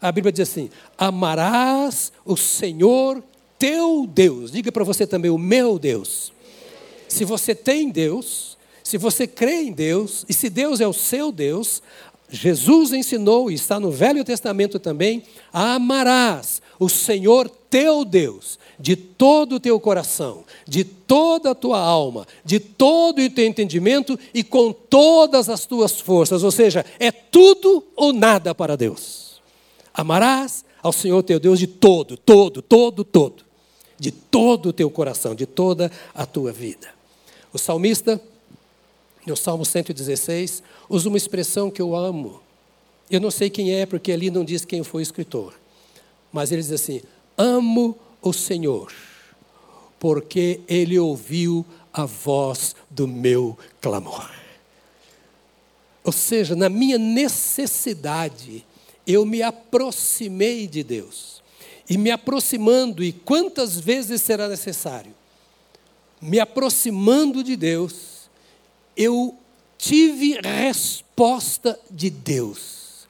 A 0.00 0.12
Bíblia 0.12 0.32
diz 0.32 0.48
assim: 0.48 0.70
amarás 0.98 2.12
o 2.24 2.36
Senhor 2.36 3.22
teu 3.58 4.06
Deus. 4.06 4.52
Diga 4.52 4.70
para 4.70 4.84
você 4.84 5.06
também, 5.06 5.30
o 5.30 5.38
meu 5.38 5.78
Deus. 5.78 6.32
Se 7.08 7.24
você 7.24 7.54
tem 7.54 7.90
Deus, 7.90 8.58
se 8.82 8.98
você 8.98 9.26
crê 9.26 9.62
em 9.62 9.72
Deus, 9.72 10.24
e 10.28 10.34
se 10.34 10.50
Deus 10.50 10.80
é 10.80 10.86
o 10.86 10.92
seu 10.92 11.32
Deus, 11.32 11.82
Jesus 12.28 12.92
ensinou, 12.92 13.50
e 13.50 13.54
está 13.54 13.80
no 13.80 13.90
Velho 13.90 14.24
Testamento 14.24 14.78
também, 14.78 15.22
amarás 15.52 16.60
o 16.78 16.88
Senhor 16.88 17.48
teu 17.48 18.04
Deus 18.04 18.58
de 18.78 18.96
todo 18.96 19.56
o 19.56 19.60
teu 19.60 19.78
coração, 19.78 20.44
de 20.66 20.84
toda 20.84 21.50
a 21.50 21.54
tua 21.54 21.78
alma, 21.78 22.26
de 22.44 22.58
todo 22.58 23.20
o 23.20 23.30
teu 23.30 23.46
entendimento 23.46 24.18
e 24.32 24.42
com 24.42 24.72
todas 24.72 25.48
as 25.48 25.64
tuas 25.66 26.00
forças. 26.00 26.42
Ou 26.42 26.50
seja, 26.50 26.84
é 26.98 27.10
tudo 27.10 27.84
ou 27.96 28.12
nada 28.12 28.54
para 28.54 28.76
Deus. 28.76 29.40
Amarás 29.92 30.64
ao 30.82 30.92
Senhor 30.92 31.22
teu 31.22 31.40
Deus 31.40 31.58
de 31.58 31.66
todo, 31.66 32.16
todo, 32.16 32.60
todo, 32.60 33.04
todo. 33.04 33.44
De 33.98 34.10
todo 34.10 34.70
o 34.70 34.72
teu 34.72 34.90
coração, 34.90 35.34
de 35.34 35.46
toda 35.46 35.90
a 36.14 36.26
tua 36.26 36.52
vida. 36.52 36.88
O 37.52 37.58
salmista, 37.58 38.20
no 39.24 39.36
Salmo 39.36 39.64
116, 39.64 40.62
usa 40.88 41.08
uma 41.08 41.16
expressão 41.16 41.70
que 41.70 41.80
eu 41.80 41.94
amo. 41.94 42.40
Eu 43.08 43.20
não 43.20 43.30
sei 43.30 43.48
quem 43.48 43.72
é, 43.72 43.86
porque 43.86 44.10
ali 44.10 44.30
não 44.30 44.44
diz 44.44 44.64
quem 44.64 44.82
foi 44.82 45.00
o 45.00 45.02
escritor. 45.02 45.54
Mas 46.34 46.50
ele 46.50 46.62
diz 46.62 46.72
assim: 46.72 47.00
Amo 47.38 47.96
o 48.20 48.32
Senhor, 48.32 48.92
porque 50.00 50.60
Ele 50.66 50.98
ouviu 50.98 51.64
a 51.92 52.04
voz 52.04 52.74
do 52.90 53.06
meu 53.06 53.56
clamor. 53.80 54.28
Ou 56.02 56.10
seja, 56.10 56.56
na 56.56 56.68
minha 56.68 56.98
necessidade, 56.98 58.66
eu 59.06 59.24
me 59.24 59.42
aproximei 59.42 60.66
de 60.66 60.82
Deus. 60.82 61.40
E 61.88 61.96
me 61.96 62.10
aproximando, 62.10 63.04
e 63.04 63.12
quantas 63.12 63.78
vezes 63.78 64.20
será 64.20 64.48
necessário, 64.48 65.14
me 66.20 66.40
aproximando 66.40 67.44
de 67.44 67.54
Deus, 67.54 68.28
eu 68.96 69.38
tive 69.78 70.40
resposta 70.40 71.78
de 71.88 72.10
Deus. 72.10 73.06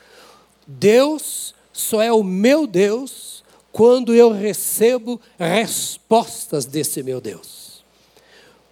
Deus 0.66 1.53
só 1.74 2.00
é 2.00 2.12
o 2.12 2.22
meu 2.22 2.66
Deus 2.66 3.44
quando 3.72 4.14
eu 4.14 4.30
recebo 4.30 5.20
respostas 5.36 6.64
desse 6.64 7.02
meu 7.02 7.20
Deus. 7.20 7.82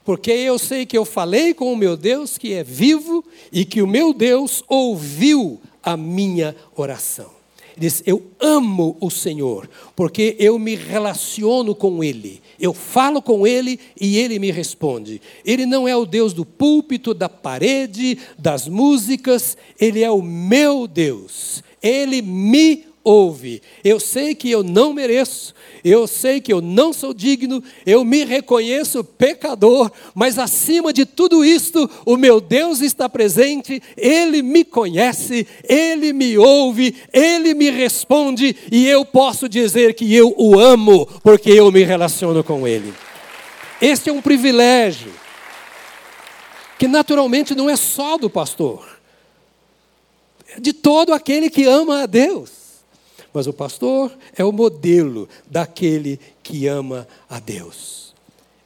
Porque 0.05 0.31
eu 0.31 0.59
sei 0.59 0.87
que 0.87 0.97
eu 0.97 1.05
falei 1.05 1.53
com 1.53 1.73
o 1.73 1.77
meu 1.77 1.97
Deus 1.97 2.39
que 2.39 2.53
é 2.53 2.63
vivo 2.63 3.25
e 3.53 3.65
que 3.65 3.83
o 3.83 3.87
meu 3.87 4.15
Deus 4.15 4.63
ouviu 4.69 5.61
a 5.83 5.97
minha 5.97 6.55
oração. 6.77 7.31
Ele 7.73 7.81
diz: 7.81 8.03
Eu 8.07 8.23
amo 8.39 8.97
o 9.01 9.11
Senhor, 9.11 9.69
porque 9.97 10.37
eu 10.39 10.57
me 10.59 10.77
relaciono 10.77 11.75
com 11.75 12.05
Ele. 12.05 12.41
Eu 12.61 12.73
falo 12.73 13.21
com 13.21 13.45
Ele 13.45 13.81
e 14.01 14.19
Ele 14.19 14.39
me 14.39 14.53
responde. 14.53 15.21
Ele 15.45 15.67
não 15.67 15.89
é 15.89 15.97
o 15.97 16.07
Deus 16.07 16.33
do 16.33 16.45
púlpito, 16.45 17.13
da 17.13 17.29
parede, 17.29 18.19
das 18.39 18.69
músicas, 18.69 19.57
Ele 19.81 20.03
é 20.03 20.11
o 20.11 20.23
meu 20.23 20.87
Deus. 20.87 21.63
Ele 21.83 22.23
me 22.23 22.92
ouve. 23.05 23.63
Eu 23.85 23.99
sei 23.99 24.35
que 24.35 24.51
eu 24.51 24.63
não 24.63 24.93
mereço, 24.93 25.55
eu 25.85 26.07
sei 26.07 26.41
que 26.41 26.53
eu 26.53 26.61
não 26.61 26.93
sou 26.93 27.13
digno, 27.13 27.63
eu 27.85 28.05
me 28.05 28.25
reconheço 28.25 29.03
pecador, 29.03 29.91
mas 30.15 30.39
acima 30.39 30.93
de 30.93 31.05
tudo 31.05 31.45
isto, 31.45 31.89
o 32.07 32.17
meu 32.17 32.41
Deus 32.41 32.81
está 32.81 33.09
presente, 33.09 33.83
ele 33.97 34.43
me 34.43 34.65
conhece, 34.65 35.47
ele 35.69 36.13
me 36.13 36.39
ouve, 36.39 36.95
ele 37.13 37.55
me 37.55 37.71
responde 37.71 38.55
e 38.71 38.87
eu 38.87 39.05
posso 39.05 39.49
dizer 39.49 39.95
que 39.95 40.15
eu 40.15 40.35
o 40.37 40.59
amo 40.59 41.07
porque 41.23 41.51
eu 41.51 41.71
me 41.71 41.83
relaciono 41.83 42.43
com 42.45 42.67
ele. 42.67 42.93
Este 43.81 44.11
é 44.11 44.13
um 44.13 44.23
privilégio 44.23 45.13
que 46.79 46.87
naturalmente 46.87 47.55
não 47.55 47.69
é 47.69 47.77
só 47.77 48.17
do 48.17 48.31
pastor, 48.31 48.99
é 50.49 50.61
de 50.61 50.73
todo 50.73 51.13
aquele 51.13 51.49
que 51.49 51.65
ama 51.65 52.03
a 52.03 52.07
Deus. 52.07 52.62
Mas 53.33 53.47
o 53.47 53.53
pastor 53.53 54.13
é 54.37 54.45
o 54.45 54.53
modelo 54.53 55.29
daquele 55.51 56.21
que 56.43 56.67
ama 56.67 57.07
a 57.29 57.41
Deus. 57.41 58.15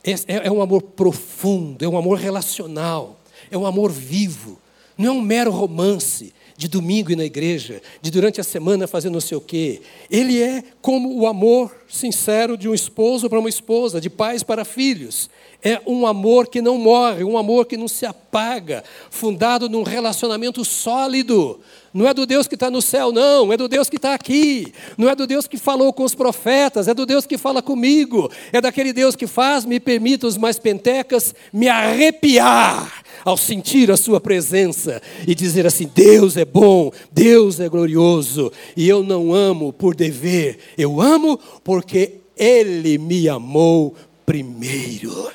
É, 0.02 0.46
é 0.46 0.50
um 0.50 0.62
amor 0.62 0.82
profundo, 0.82 1.84
é 1.84 1.88
um 1.88 1.96
amor 1.96 2.18
relacional, 2.18 3.18
é 3.50 3.56
um 3.56 3.66
amor 3.66 3.90
vivo, 3.90 4.58
não 4.96 5.06
é 5.06 5.10
um 5.12 5.20
mero 5.20 5.50
romance 5.50 6.32
de 6.56 6.68
domingo 6.68 7.12
e 7.12 7.16
na 7.16 7.24
igreja, 7.24 7.82
de 8.00 8.10
durante 8.10 8.40
a 8.40 8.44
semana 8.44 8.86
fazer 8.86 9.10
não 9.10 9.20
sei 9.20 9.36
o 9.36 9.40
quê. 9.40 9.82
Ele 10.10 10.40
é 10.40 10.64
como 10.80 11.14
o 11.14 11.26
amor 11.26 11.76
sincero 11.86 12.56
de 12.56 12.68
um 12.68 12.74
esposo 12.74 13.28
para 13.28 13.38
uma 13.38 13.48
esposa, 13.48 14.00
de 14.00 14.08
pais 14.08 14.42
para 14.42 14.64
filhos. 14.64 15.28
É 15.62 15.80
um 15.86 16.06
amor 16.06 16.46
que 16.46 16.62
não 16.62 16.78
morre, 16.78 17.24
um 17.24 17.36
amor 17.36 17.66
que 17.66 17.76
não 17.76 17.88
se 17.88 18.06
apaga, 18.06 18.82
fundado 19.10 19.68
num 19.68 19.82
relacionamento 19.82 20.64
sólido. 20.64 21.60
Não 21.96 22.06
é 22.06 22.12
do 22.12 22.26
Deus 22.26 22.46
que 22.46 22.56
está 22.56 22.70
no 22.70 22.82
céu, 22.82 23.10
não, 23.10 23.50
é 23.50 23.56
do 23.56 23.66
Deus 23.66 23.88
que 23.88 23.96
está 23.96 24.12
aqui. 24.12 24.70
Não 24.98 25.08
é 25.08 25.16
do 25.16 25.26
Deus 25.26 25.46
que 25.46 25.56
falou 25.56 25.94
com 25.94 26.04
os 26.04 26.14
profetas, 26.14 26.88
é 26.88 26.92
do 26.92 27.06
Deus 27.06 27.24
que 27.24 27.38
fala 27.38 27.62
comigo. 27.62 28.30
É 28.52 28.60
daquele 28.60 28.92
Deus 28.92 29.16
que 29.16 29.26
faz, 29.26 29.64
me 29.64 29.80
permita 29.80 30.26
os 30.26 30.36
mais 30.36 30.58
pentecas, 30.58 31.34
me 31.50 31.68
arrepiar 31.68 33.02
ao 33.24 33.34
sentir 33.34 33.90
a 33.90 33.96
Sua 33.96 34.20
presença 34.20 35.00
e 35.26 35.34
dizer 35.34 35.66
assim: 35.66 35.90
Deus 35.94 36.36
é 36.36 36.44
bom, 36.44 36.92
Deus 37.10 37.60
é 37.60 37.68
glorioso, 37.68 38.52
e 38.76 38.86
eu 38.86 39.02
não 39.02 39.32
amo 39.32 39.72
por 39.72 39.94
dever, 39.94 40.58
eu 40.76 41.00
amo 41.00 41.40
porque 41.64 42.20
Ele 42.36 42.98
me 42.98 43.26
amou 43.26 43.94
primeiro. 44.26 45.30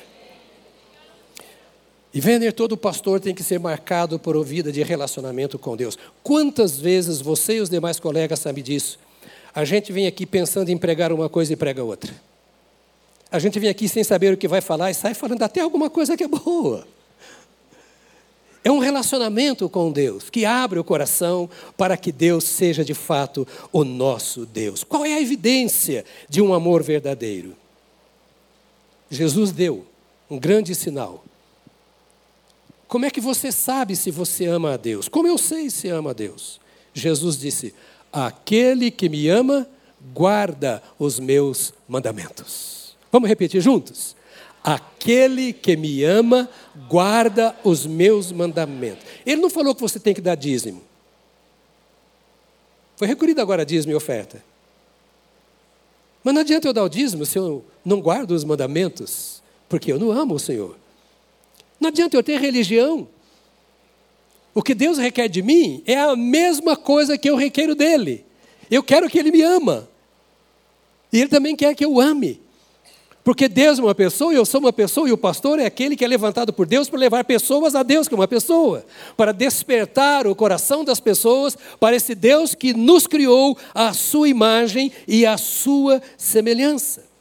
E 2.14 2.20
vender 2.20 2.52
todo 2.52 2.76
pastor 2.76 3.20
tem 3.20 3.34
que 3.34 3.42
ser 3.42 3.58
marcado 3.58 4.18
por 4.18 4.36
uma 4.36 4.44
vida 4.44 4.70
de 4.70 4.82
relacionamento 4.82 5.58
com 5.58 5.76
Deus. 5.76 5.96
Quantas 6.22 6.78
vezes 6.78 7.20
você 7.20 7.56
e 7.56 7.60
os 7.60 7.70
demais 7.70 7.98
colegas 7.98 8.38
sabem 8.38 8.62
disso? 8.62 8.98
A 9.54 9.64
gente 9.64 9.92
vem 9.92 10.06
aqui 10.06 10.26
pensando 10.26 10.68
em 10.68 10.76
pregar 10.76 11.12
uma 11.12 11.28
coisa 11.28 11.52
e 11.52 11.56
prega 11.56 11.82
outra. 11.82 12.14
A 13.30 13.38
gente 13.38 13.58
vem 13.58 13.70
aqui 13.70 13.88
sem 13.88 14.04
saber 14.04 14.34
o 14.34 14.36
que 14.36 14.46
vai 14.46 14.60
falar 14.60 14.90
e 14.90 14.94
sai 14.94 15.14
falando 15.14 15.42
até 15.42 15.60
alguma 15.60 15.88
coisa 15.88 16.16
que 16.16 16.24
é 16.24 16.28
boa. 16.28 16.86
É 18.64 18.70
um 18.70 18.78
relacionamento 18.78 19.68
com 19.68 19.90
Deus 19.90 20.30
que 20.30 20.44
abre 20.44 20.78
o 20.78 20.84
coração 20.84 21.48
para 21.76 21.96
que 21.96 22.12
Deus 22.12 22.44
seja 22.44 22.84
de 22.84 22.94
fato 22.94 23.48
o 23.72 23.84
nosso 23.84 24.46
Deus. 24.46 24.84
Qual 24.84 25.04
é 25.04 25.14
a 25.14 25.20
evidência 25.20 26.04
de 26.28 26.40
um 26.40 26.54
amor 26.54 26.82
verdadeiro? 26.82 27.56
Jesus 29.10 29.50
deu 29.50 29.84
um 30.30 30.38
grande 30.38 30.74
sinal. 30.74 31.21
Como 32.92 33.06
é 33.06 33.10
que 33.10 33.22
você 33.22 33.50
sabe 33.50 33.96
se 33.96 34.10
você 34.10 34.44
ama 34.44 34.74
a 34.74 34.76
Deus? 34.76 35.08
Como 35.08 35.26
eu 35.26 35.38
sei 35.38 35.70
se 35.70 35.88
ama 35.88 36.10
a 36.10 36.12
Deus? 36.12 36.60
Jesus 36.92 37.38
disse: 37.38 37.74
Aquele 38.12 38.90
que 38.90 39.08
me 39.08 39.28
ama, 39.28 39.66
guarda 40.12 40.82
os 40.98 41.18
meus 41.18 41.72
mandamentos. 41.88 42.94
Vamos 43.10 43.30
repetir 43.30 43.62
juntos? 43.62 44.14
Aquele 44.62 45.54
que 45.54 45.74
me 45.74 46.04
ama, 46.04 46.50
guarda 46.86 47.56
os 47.64 47.86
meus 47.86 48.30
mandamentos. 48.30 49.06
Ele 49.24 49.40
não 49.40 49.48
falou 49.48 49.74
que 49.74 49.80
você 49.80 49.98
tem 49.98 50.12
que 50.12 50.20
dar 50.20 50.34
dízimo. 50.34 50.82
Foi 52.96 53.08
recolhido 53.08 53.40
agora 53.40 53.64
dízimo 53.64 53.94
e 53.94 53.96
oferta. 53.96 54.44
Mas 56.22 56.34
não 56.34 56.42
adianta 56.42 56.68
eu 56.68 56.74
dar 56.74 56.84
o 56.84 56.90
dízimo 56.90 57.24
se 57.24 57.38
eu 57.38 57.64
não 57.82 58.02
guardo 58.02 58.32
os 58.32 58.44
mandamentos, 58.44 59.42
porque 59.66 59.90
eu 59.90 59.98
não 59.98 60.12
amo 60.12 60.34
o 60.34 60.38
Senhor. 60.38 60.81
Não 61.82 61.88
adianta 61.88 62.16
eu 62.16 62.22
ter 62.22 62.40
religião. 62.40 63.08
O 64.54 64.62
que 64.62 64.72
Deus 64.72 64.98
requer 64.98 65.26
de 65.26 65.42
mim 65.42 65.82
é 65.84 65.96
a 65.96 66.14
mesma 66.14 66.76
coisa 66.76 67.18
que 67.18 67.28
eu 67.28 67.34
requeiro 67.34 67.74
dele. 67.74 68.24
Eu 68.70 68.84
quero 68.84 69.10
que 69.10 69.18
ele 69.18 69.32
me 69.32 69.42
ama. 69.42 69.88
E 71.12 71.18
ele 71.18 71.28
também 71.28 71.56
quer 71.56 71.74
que 71.74 71.84
eu 71.84 72.00
ame. 72.00 72.40
Porque 73.24 73.48
Deus 73.48 73.80
é 73.80 73.82
uma 73.82 73.96
pessoa 73.96 74.32
eu 74.32 74.46
sou 74.46 74.60
uma 74.60 74.72
pessoa, 74.72 75.08
e 75.08 75.12
o 75.12 75.18
pastor 75.18 75.58
é 75.58 75.66
aquele 75.66 75.96
que 75.96 76.04
é 76.04 76.08
levantado 76.08 76.52
por 76.52 76.66
Deus 76.66 76.88
para 76.88 77.00
levar 77.00 77.24
pessoas 77.24 77.74
a 77.74 77.82
Deus, 77.82 78.06
que 78.06 78.14
é 78.14 78.16
uma 78.16 78.28
pessoa, 78.28 78.86
para 79.16 79.32
despertar 79.32 80.24
o 80.28 80.36
coração 80.36 80.84
das 80.84 81.00
pessoas 81.00 81.58
para 81.80 81.96
esse 81.96 82.14
Deus 82.14 82.54
que 82.54 82.72
nos 82.72 83.08
criou 83.08 83.58
à 83.74 83.92
sua 83.92 84.28
imagem 84.28 84.92
e 85.08 85.26
à 85.26 85.36
sua 85.36 86.00
semelhança. 86.16 87.11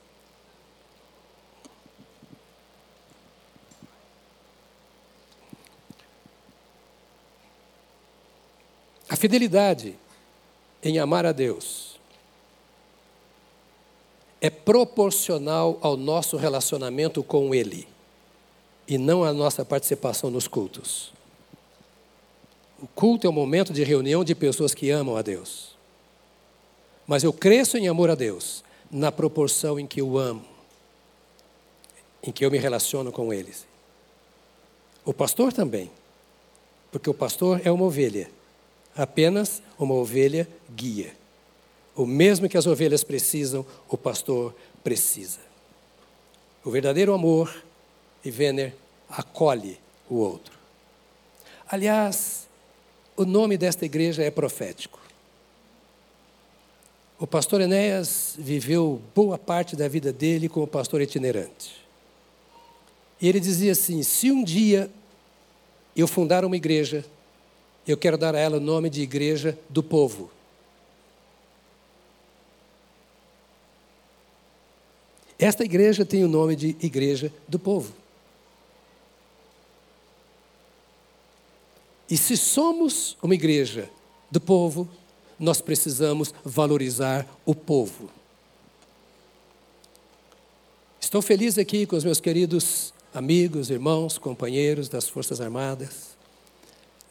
A 9.11 9.15
fidelidade 9.17 9.93
em 10.81 10.97
amar 10.97 11.25
a 11.25 11.33
Deus 11.33 11.99
é 14.39 14.49
proporcional 14.49 15.77
ao 15.81 15.97
nosso 15.97 16.37
relacionamento 16.37 17.21
com 17.21 17.53
Ele 17.53 17.89
e 18.87 18.97
não 18.97 19.25
à 19.25 19.33
nossa 19.33 19.65
participação 19.65 20.31
nos 20.31 20.47
cultos. 20.47 21.11
O 22.81 22.87
culto 22.87 23.27
é 23.27 23.29
um 23.29 23.33
momento 23.33 23.73
de 23.73 23.83
reunião 23.83 24.23
de 24.23 24.33
pessoas 24.33 24.73
que 24.73 24.89
amam 24.89 25.17
a 25.17 25.21
Deus. 25.21 25.75
Mas 27.05 27.21
eu 27.21 27.33
cresço 27.33 27.75
em 27.77 27.89
amor 27.89 28.09
a 28.09 28.15
Deus 28.15 28.63
na 28.89 29.11
proporção 29.11 29.77
em 29.77 29.85
que 29.85 29.99
eu 29.99 30.17
amo, 30.17 30.45
em 32.23 32.31
que 32.31 32.45
eu 32.45 32.49
me 32.49 32.57
relaciono 32.57 33.11
com 33.11 33.33
eles. 33.33 33.67
O 35.03 35.13
pastor 35.13 35.51
também, 35.51 35.91
porque 36.89 37.09
o 37.09 37.13
pastor 37.13 37.59
é 37.65 37.69
uma 37.69 37.83
ovelha, 37.83 38.31
apenas 38.95 39.61
uma 39.77 39.93
ovelha 39.93 40.47
guia. 40.75 41.13
O 41.95 42.05
mesmo 42.05 42.47
que 42.47 42.57
as 42.57 42.65
ovelhas 42.65 43.03
precisam, 43.03 43.65
o 43.89 43.97
pastor 43.97 44.55
precisa. 44.83 45.39
O 46.63 46.71
verdadeiro 46.71 47.13
amor, 47.13 47.63
e 48.23 48.29
Venner, 48.29 48.73
acolhe 49.09 49.79
o 50.09 50.15
outro. 50.15 50.53
Aliás, 51.67 52.47
o 53.15 53.25
nome 53.25 53.57
desta 53.57 53.85
igreja 53.85 54.23
é 54.23 54.31
profético. 54.31 54.99
O 57.19 57.27
pastor 57.27 57.61
Enéas 57.61 58.35
viveu 58.37 59.01
boa 59.13 59.37
parte 59.37 59.75
da 59.75 59.87
vida 59.87 60.11
dele 60.11 60.49
como 60.49 60.65
pastor 60.65 61.01
itinerante. 61.01 61.81
E 63.21 63.29
ele 63.29 63.39
dizia 63.39 63.73
assim: 63.73 64.01
se 64.01 64.31
um 64.31 64.43
dia 64.43 64.89
eu 65.95 66.07
fundar 66.07 66.43
uma 66.43 66.55
igreja, 66.55 67.05
eu 67.87 67.97
quero 67.97 68.17
dar 68.17 68.35
a 68.35 68.39
ela 68.39 68.57
o 68.57 68.61
nome 68.61 68.89
de 68.89 69.01
Igreja 69.01 69.57
do 69.69 69.81
Povo. 69.81 70.29
Esta 75.39 75.63
igreja 75.63 76.05
tem 76.05 76.23
o 76.23 76.27
nome 76.27 76.55
de 76.55 76.75
Igreja 76.79 77.33
do 77.47 77.57
Povo. 77.57 77.93
E 82.07 82.15
se 82.15 82.37
somos 82.37 83.17
uma 83.23 83.33
igreja 83.33 83.89
do 84.29 84.39
povo, 84.39 84.87
nós 85.39 85.61
precisamos 85.61 86.33
valorizar 86.43 87.25
o 87.45 87.55
povo. 87.55 88.11
Estou 90.99 91.21
feliz 91.21 91.57
aqui 91.57 91.85
com 91.85 91.95
os 91.95 92.03
meus 92.03 92.19
queridos 92.19 92.93
amigos, 93.13 93.69
irmãos, 93.69 94.17
companheiros 94.17 94.87
das 94.89 95.09
Forças 95.09 95.41
Armadas, 95.41 96.10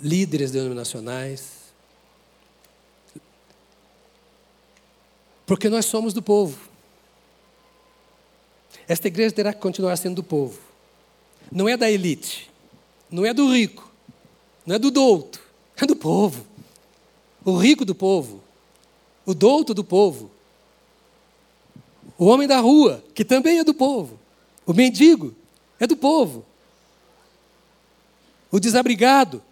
líderes 0.02 0.50
denominacionais, 0.50 1.60
porque 5.46 5.68
nós 5.68 5.84
somos 5.84 6.14
do 6.14 6.22
povo. 6.22 6.58
Esta 8.86 9.08
igreja 9.08 9.34
terá 9.34 9.52
que 9.52 9.60
continuar 9.60 9.96
sendo 9.96 10.16
do 10.16 10.22
povo. 10.22 10.58
Não 11.50 11.68
é 11.68 11.76
da 11.76 11.90
elite, 11.90 12.50
não 13.10 13.26
é 13.26 13.34
do 13.34 13.52
rico, 13.52 13.90
não 14.64 14.76
é 14.76 14.78
do 14.78 14.90
douto, 14.90 15.40
é 15.76 15.86
do 15.86 15.96
povo. 15.96 16.46
O 17.44 17.56
rico 17.56 17.84
do 17.84 17.94
povo, 17.94 18.42
o 19.24 19.34
douto 19.34 19.74
do 19.74 19.82
povo, 19.82 20.30
o 22.18 22.26
homem 22.26 22.46
da 22.46 22.58
rua, 22.58 23.02
que 23.14 23.24
também 23.24 23.58
é 23.58 23.64
do 23.64 23.74
povo, 23.74 24.18
o 24.66 24.72
mendigo 24.72 25.34
é 25.78 25.86
do 25.86 25.96
povo, 25.96 26.44
o 28.52 28.60
desabrigado, 28.60 29.42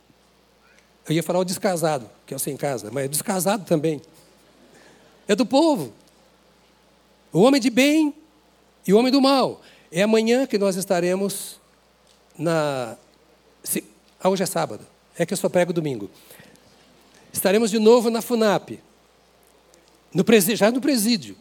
eu 1.12 1.16
ia 1.16 1.23
falar 1.23 1.38
o 1.40 1.44
descasado, 1.44 2.09
que 2.27 2.35
é 2.35 2.37
o 2.37 2.40
sem 2.40 2.57
casa, 2.57 2.90
mas 2.92 3.05
é 3.05 3.09
descasado 3.09 3.64
também. 3.64 4.01
é 5.27 5.35
do 5.35 5.47
povo. 5.47 5.92
O 7.33 7.40
homem 7.40 7.61
de 7.61 7.71
bem 7.71 8.14
e 8.87 8.92
o 8.92 8.99
homem 8.99 9.12
do 9.12 9.21
mal. 9.21 9.61
É 9.90 10.03
amanhã 10.03 10.47
que 10.47 10.59
nós 10.59 10.77
estaremos 10.77 11.59
na. 12.38 12.97
Ah, 14.21 14.29
hoje 14.29 14.42
é 14.42 14.47
sábado. 14.47 14.87
É 15.16 15.27
que 15.27 15.33
eu 15.33 15.37
só 15.37 15.49
prego 15.49 15.73
domingo. 15.73 16.11
Estaremos 17.33 17.71
de 17.71 17.79
novo 17.79 18.11
na 18.11 18.23
FUNAP. 18.23 18.81
No 20.12 20.25
presídio, 20.25 20.57
já 20.57 20.71
no 20.71 20.81
presídio. 20.81 21.37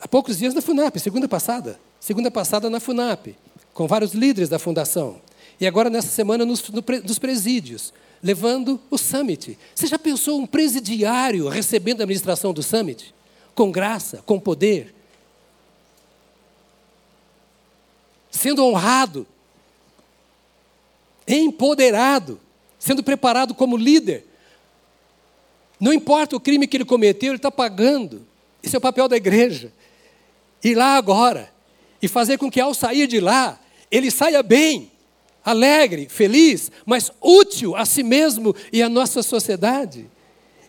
Há 0.00 0.08
poucos 0.08 0.38
dias 0.38 0.54
na 0.54 0.62
FUNAP, 0.62 0.98
segunda 0.98 1.28
passada. 1.28 1.78
Segunda 2.00 2.30
passada 2.30 2.70
na 2.70 2.80
FUNAP, 2.80 3.36
com 3.74 3.86
vários 3.86 4.12
líderes 4.12 4.48
da 4.48 4.58
fundação. 4.58 5.20
E 5.60 5.66
agora, 5.66 5.90
nessa 5.90 6.08
semana, 6.08 6.46
nos, 6.46 6.66
no, 6.70 6.82
nos 7.04 7.18
presídios, 7.18 7.92
levando 8.22 8.80
o 8.90 8.98
summit. 8.98 9.58
Você 9.74 9.86
já 9.86 9.98
pensou 9.98 10.38
um 10.38 10.46
presidiário 10.46 11.48
recebendo 11.48 12.00
a 12.00 12.04
administração 12.04 12.52
do 12.52 12.62
summit? 12.62 13.14
Com 13.54 13.70
graça, 13.70 14.22
com 14.26 14.38
poder? 14.38 14.94
Sendo 18.30 18.64
honrado, 18.64 19.26
empoderado, 21.26 22.40
sendo 22.78 23.02
preparado 23.02 23.54
como 23.54 23.76
líder. 23.76 24.26
Não 25.78 25.92
importa 25.92 26.36
o 26.36 26.40
crime 26.40 26.66
que 26.66 26.76
ele 26.76 26.84
cometeu, 26.84 27.30
ele 27.30 27.36
está 27.36 27.50
pagando. 27.50 28.26
Esse 28.62 28.76
é 28.76 28.78
o 28.78 28.82
papel 28.82 29.08
da 29.08 29.16
igreja. 29.16 29.72
Ir 30.62 30.74
lá 30.74 30.96
agora 30.96 31.50
e 32.02 32.08
fazer 32.08 32.38
com 32.38 32.50
que 32.50 32.60
ao 32.60 32.74
sair 32.74 33.06
de 33.06 33.20
lá, 33.20 33.58
ele 33.90 34.10
saia 34.10 34.42
bem, 34.42 34.90
alegre, 35.44 36.08
feliz, 36.08 36.70
mas 36.84 37.10
útil 37.20 37.76
a 37.76 37.84
si 37.84 38.02
mesmo 38.02 38.54
e 38.72 38.82
à 38.82 38.88
nossa 38.88 39.22
sociedade. 39.22 40.06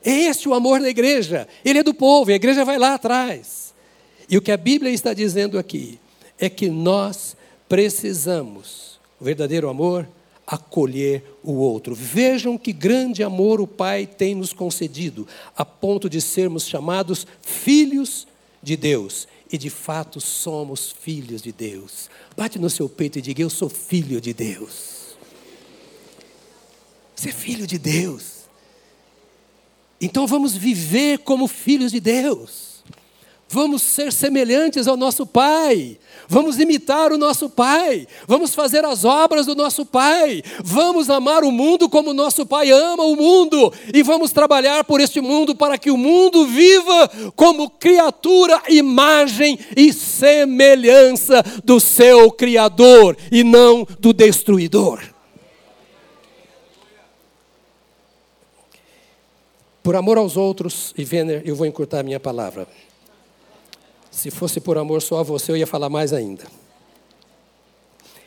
É 0.03 0.11
este 0.11 0.49
o 0.49 0.53
amor 0.53 0.79
da 0.79 0.89
igreja. 0.89 1.47
Ele 1.63 1.79
é 1.79 1.83
do 1.83 1.93
povo, 1.93 2.31
e 2.31 2.33
a 2.33 2.37
igreja 2.37 2.65
vai 2.65 2.77
lá 2.77 2.95
atrás. 2.95 3.73
E 4.29 4.37
o 4.37 4.41
que 4.41 4.51
a 4.51 4.57
Bíblia 4.57 4.91
está 4.91 5.13
dizendo 5.13 5.59
aqui 5.59 5.99
é 6.39 6.49
que 6.49 6.69
nós 6.69 7.35
precisamos, 7.67 8.99
o 9.19 9.25
verdadeiro 9.25 9.69
amor, 9.69 10.07
acolher 10.45 11.23
o 11.43 11.53
outro. 11.53 11.95
Vejam 11.95 12.57
que 12.57 12.73
grande 12.73 13.23
amor 13.23 13.61
o 13.61 13.67
Pai 13.67 14.05
tem 14.05 14.35
nos 14.35 14.51
concedido, 14.51 15.27
a 15.55 15.63
ponto 15.63 16.09
de 16.09 16.19
sermos 16.19 16.67
chamados 16.67 17.25
filhos 17.41 18.27
de 18.61 18.75
Deus. 18.75 19.27
E 19.51 19.57
de 19.57 19.69
fato 19.69 20.21
somos 20.21 20.91
filhos 20.91 21.41
de 21.41 21.51
Deus. 21.51 22.09
Bate 22.37 22.57
no 22.57 22.69
seu 22.69 22.87
peito 22.87 23.19
e 23.19 23.21
diga: 23.21 23.41
Eu 23.41 23.49
sou 23.49 23.69
filho 23.69 24.21
de 24.21 24.33
Deus. 24.33 25.15
Você 27.15 27.29
é 27.29 27.33
filho 27.33 27.67
de 27.67 27.77
Deus. 27.77 28.41
Então 29.99 30.25
vamos 30.25 30.55
viver 30.55 31.19
como 31.19 31.47
filhos 31.47 31.91
de 31.91 31.99
Deus. 31.99 32.70
Vamos 33.53 33.81
ser 33.81 34.13
semelhantes 34.13 34.87
ao 34.87 34.95
nosso 34.95 35.25
Pai. 35.25 35.97
Vamos 36.25 36.57
imitar 36.57 37.11
o 37.11 37.17
nosso 37.17 37.49
Pai. 37.49 38.07
Vamos 38.25 38.55
fazer 38.55 38.85
as 38.85 39.03
obras 39.03 39.45
do 39.45 39.53
nosso 39.53 39.85
Pai. 39.85 40.41
Vamos 40.63 41.09
amar 41.09 41.43
o 41.43 41.51
mundo 41.51 41.89
como 41.89 42.13
nosso 42.13 42.45
Pai 42.45 42.71
ama 42.71 43.03
o 43.03 43.13
mundo. 43.13 43.73
E 43.93 44.01
vamos 44.03 44.31
trabalhar 44.31 44.85
por 44.85 45.01
este 45.01 45.19
mundo 45.19 45.53
para 45.53 45.77
que 45.77 45.91
o 45.91 45.97
mundo 45.97 46.45
viva 46.45 47.11
como 47.35 47.69
criatura, 47.69 48.61
imagem 48.69 49.59
e 49.75 49.91
semelhança 49.91 51.43
do 51.61 51.77
seu 51.77 52.31
Criador 52.31 53.17
e 53.29 53.43
não 53.43 53.85
do 53.99 54.13
destruidor. 54.13 55.01
Por 59.83 59.97
amor 59.97 60.17
aos 60.17 60.37
outros, 60.37 60.93
e 60.97 61.03
Venner, 61.03 61.41
eu 61.43 61.53
vou 61.53 61.67
encurtar 61.67 61.99
a 61.99 62.03
minha 62.03 62.19
palavra. 62.19 62.65
Se 64.11 64.29
fosse 64.29 64.59
por 64.59 64.77
amor 64.77 65.01
só 65.01 65.19
a 65.19 65.23
você, 65.23 65.53
eu 65.53 65.57
ia 65.57 65.65
falar 65.65 65.89
mais 65.89 66.11
ainda. 66.11 66.45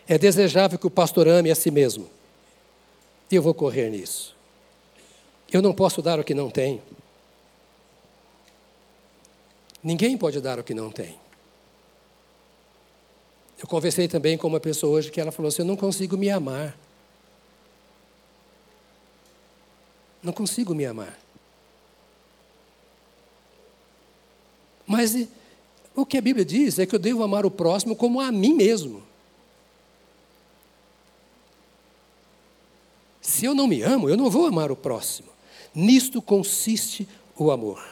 É 0.09 0.16
desejável 0.16 0.79
que 0.79 0.87
o 0.87 0.90
pastor 0.90 1.29
ame 1.29 1.51
a 1.51 1.55
si 1.55 1.70
mesmo. 1.70 2.09
Eu 3.31 3.42
vou 3.42 3.53
correr 3.53 3.90
nisso. 3.90 4.35
Eu 5.53 5.61
não 5.61 5.75
posso 5.75 6.01
dar 6.01 6.18
o 6.18 6.25
que 6.25 6.35
não 6.35 6.51
tenho. 6.51 6.83
Ninguém 9.83 10.16
pode 10.16 10.40
dar 10.40 10.59
o 10.59 10.64
que 10.64 10.73
não 10.73 10.90
tem. 10.90 11.18
Eu 13.59 13.68
conversei 13.68 14.09
também 14.09 14.37
com 14.37 14.47
uma 14.47 14.61
pessoa 14.61 14.97
hoje 14.97 15.11
que 15.11 15.20
ela 15.20 15.31
falou 15.31 15.49
assim: 15.49 15.62
Eu 15.62 15.66
não 15.66 15.77
consigo 15.77 16.16
me 16.16 16.31
amar. 16.31 16.77
Não 20.23 20.33
consigo 20.33 20.75
me 20.75 20.87
amar. 20.87 21.18
Mas 24.87 25.29
o 25.95 26.05
que 26.05 26.19
a 26.19 26.21
Bíblia 26.21 26.45
diz 26.45 26.79
é 26.79 26.87
que 26.87 26.95
eu 26.95 26.99
devo 26.99 27.23
amar 27.23 27.47
o 27.47 27.51
próximo 27.51 27.95
como 27.95 28.21
a 28.21 28.33
mim 28.33 28.55
mesmo. 28.55 29.03
Se 33.21 33.47
eu 33.47 33.55
não 33.55 33.67
me 33.67 33.83
amo, 33.83 34.09
eu 34.09 34.17
não 34.17 34.29
vou 34.29 34.47
amar 34.47 34.71
o 34.71 34.77
próximo. 34.77 35.29
Nisto 35.75 36.21
consiste 36.21 37.09
o 37.37 37.51
amor. 37.51 37.83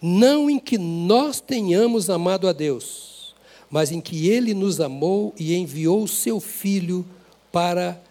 Não 0.00 0.48
em 0.48 0.58
que 0.58 0.78
nós 0.78 1.40
tenhamos 1.40 2.08
amado 2.08 2.48
a 2.48 2.52
Deus, 2.52 3.34
mas 3.70 3.92
em 3.92 4.00
que 4.00 4.28
Ele 4.28 4.54
nos 4.54 4.80
amou 4.80 5.34
e 5.38 5.54
enviou 5.54 6.02
o 6.02 6.08
Seu 6.08 6.40
Filho 6.40 7.06
para 7.52 8.02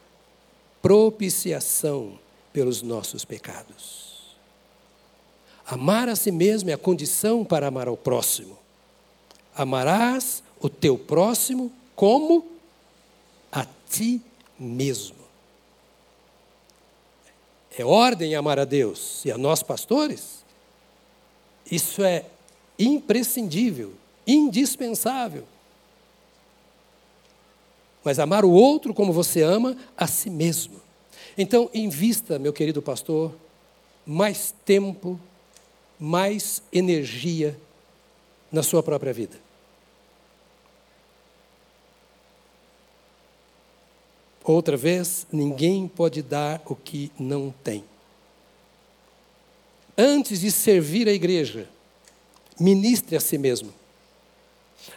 propiciação 0.81 2.17
pelos 2.53 2.81
nossos 2.81 3.25
pecados. 3.25 4.08
Amar 5.69 6.09
a 6.09 6.15
si 6.15 6.31
mesmo 6.31 6.71
é 6.71 6.73
a 6.73 6.77
condição 6.79 7.45
para 7.45 7.67
amar 7.67 7.87
ao 7.87 7.95
próximo. 7.95 8.57
Amarás 9.53 10.41
o 10.59 10.67
teu 10.67 10.97
próximo 10.97 11.71
como 11.95 12.43
a 13.51 13.67
ti 13.87 14.19
mesmo. 14.59 15.15
É 17.77 17.85
ordem 17.85 18.33
amar 18.33 18.57
a 18.57 18.65
Deus 18.65 19.23
e 19.23 19.31
a 19.31 19.37
nós 19.37 19.61
pastores. 19.61 20.43
Isso 21.71 22.03
é 22.03 22.25
imprescindível, 22.79 23.93
indispensável. 24.25 25.43
Mas 28.03 28.17
amar 28.17 28.43
o 28.43 28.49
outro 28.49 28.91
como 28.91 29.13
você 29.13 29.43
ama 29.43 29.77
a 29.95 30.07
si 30.07 30.31
mesmo. 30.31 30.81
Então, 31.37 31.69
invista, 31.75 32.39
meu 32.39 32.51
querido 32.51 32.81
pastor, 32.81 33.35
mais 34.03 34.51
tempo 34.65 35.19
mais 35.99 36.63
energia 36.71 37.59
na 38.51 38.63
sua 38.63 38.81
própria 38.81 39.11
vida. 39.11 39.37
Outra 44.43 44.77
vez, 44.77 45.27
ninguém 45.31 45.87
pode 45.87 46.21
dar 46.23 46.61
o 46.65 46.75
que 46.75 47.11
não 47.19 47.53
tem. 47.63 47.83
Antes 49.95 50.39
de 50.39 50.49
servir 50.49 51.07
a 51.07 51.13
igreja, 51.13 51.69
ministre 52.59 53.15
a 53.15 53.19
si 53.19 53.37
mesmo. 53.37 53.71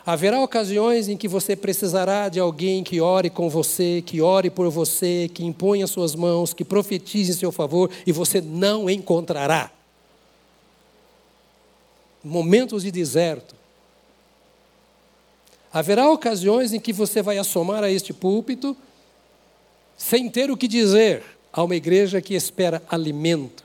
Haverá 0.07 0.41
ocasiões 0.41 1.09
em 1.09 1.17
que 1.17 1.29
você 1.29 1.57
precisará 1.57 2.29
de 2.29 2.38
alguém 2.38 2.85
que 2.85 3.01
ore 3.01 3.29
com 3.29 3.51
você, 3.51 4.03
que 4.07 4.23
ore 4.23 4.49
por 4.49 4.71
você, 4.71 5.29
que 5.35 5.45
imponha 5.45 5.87
suas 5.87 6.15
mãos, 6.15 6.55
que 6.55 6.65
profetize 6.65 7.33
em 7.33 7.37
seu 7.37 7.53
favor, 7.53 7.91
e 8.07 8.12
você 8.12 8.41
não 8.41 8.88
encontrará 8.88 9.71
momentos 12.22 12.82
de 12.82 12.90
deserto. 12.90 13.54
Haverá 15.72 16.11
ocasiões 16.11 16.72
em 16.72 16.80
que 16.80 16.92
você 16.92 17.22
vai 17.22 17.38
assomar 17.38 17.82
a 17.82 17.90
este 17.90 18.12
púlpito 18.12 18.76
sem 19.96 20.28
ter 20.28 20.50
o 20.50 20.56
que 20.56 20.68
dizer 20.68 21.22
a 21.52 21.62
uma 21.62 21.76
igreja 21.76 22.20
que 22.20 22.35
espera 22.35 22.82
alimento. 22.88 23.64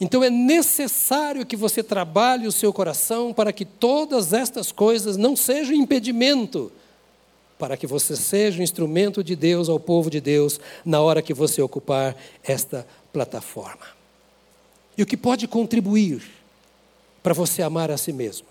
Então 0.00 0.24
é 0.24 0.30
necessário 0.30 1.44
que 1.44 1.56
você 1.56 1.82
trabalhe 1.82 2.46
o 2.46 2.52
seu 2.52 2.72
coração 2.72 3.34
para 3.34 3.52
que 3.52 3.64
todas 3.64 4.32
estas 4.32 4.72
coisas 4.72 5.16
não 5.16 5.36
sejam 5.36 5.74
impedimento 5.74 6.72
para 7.58 7.76
que 7.76 7.86
você 7.86 8.16
seja 8.16 8.60
um 8.60 8.62
instrumento 8.62 9.22
de 9.22 9.36
Deus 9.36 9.68
ao 9.68 9.78
povo 9.78 10.08
de 10.08 10.18
Deus 10.18 10.58
na 10.82 11.02
hora 11.02 11.20
que 11.20 11.34
você 11.34 11.60
ocupar 11.60 12.16
esta 12.42 12.86
plataforma. 13.12 13.86
E 14.96 15.02
o 15.02 15.06
que 15.06 15.16
pode 15.16 15.46
contribuir 15.46 16.22
para 17.22 17.34
você 17.34 17.62
amar 17.62 17.90
a 17.90 17.96
si 17.96 18.12
mesmo. 18.12 18.46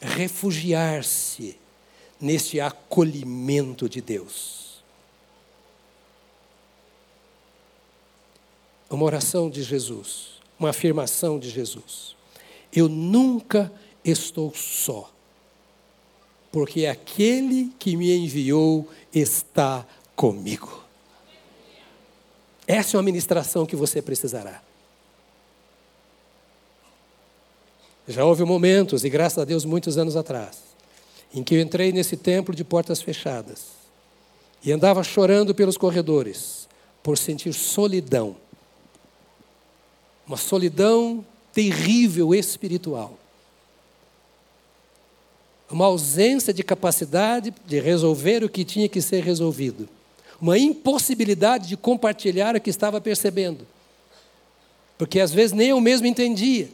Refugiar-se 0.00 1.56
nesse 2.20 2.60
acolhimento 2.60 3.88
de 3.88 4.00
Deus. 4.00 4.82
Uma 8.88 9.04
oração 9.04 9.48
de 9.48 9.62
Jesus, 9.62 10.40
uma 10.58 10.70
afirmação 10.70 11.38
de 11.38 11.50
Jesus. 11.50 12.14
Eu 12.72 12.88
nunca 12.88 13.72
estou 14.04 14.54
só, 14.54 15.10
porque 16.50 16.86
aquele 16.86 17.72
que 17.78 17.96
me 17.96 18.14
enviou 18.14 18.88
está 19.12 19.86
comigo. 20.14 20.82
Essa 22.66 22.96
é 22.96 22.98
uma 22.98 23.02
ministração 23.02 23.66
que 23.66 23.74
você 23.74 24.00
precisará. 24.00 24.62
Já 28.06 28.24
houve 28.24 28.44
momentos, 28.44 29.04
e 29.04 29.10
graças 29.10 29.38
a 29.38 29.44
Deus 29.44 29.64
muitos 29.64 29.96
anos 29.96 30.16
atrás, 30.16 30.58
em 31.32 31.42
que 31.42 31.54
eu 31.54 31.60
entrei 31.60 31.92
nesse 31.92 32.16
templo 32.16 32.54
de 32.54 32.64
portas 32.64 33.00
fechadas 33.00 33.82
e 34.64 34.72
andava 34.72 35.02
chorando 35.02 35.54
pelos 35.54 35.76
corredores 35.76 36.68
por 37.02 37.16
sentir 37.16 37.52
solidão. 37.52 38.36
Uma 40.26 40.36
solidão 40.36 41.24
terrível 41.52 42.34
espiritual. 42.34 43.18
Uma 45.70 45.86
ausência 45.86 46.52
de 46.52 46.62
capacidade 46.62 47.52
de 47.66 47.80
resolver 47.80 48.44
o 48.44 48.48
que 48.48 48.64
tinha 48.64 48.88
que 48.88 49.00
ser 49.00 49.22
resolvido. 49.22 49.88
Uma 50.40 50.58
impossibilidade 50.58 51.68
de 51.68 51.76
compartilhar 51.76 52.54
o 52.54 52.60
que 52.60 52.70
estava 52.70 53.00
percebendo. 53.00 53.66
Porque 54.98 55.18
às 55.18 55.32
vezes 55.32 55.52
nem 55.52 55.68
eu 55.68 55.80
mesmo 55.80 56.06
entendia. 56.06 56.68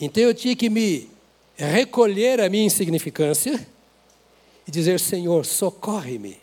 Então 0.00 0.22
eu 0.22 0.34
tinha 0.34 0.54
que 0.54 0.70
me 0.70 1.08
recolher 1.56 2.40
a 2.40 2.48
minha 2.48 2.64
insignificância 2.64 3.66
e 4.66 4.70
dizer: 4.70 5.00
Senhor, 5.00 5.44
socorre-me. 5.44 6.38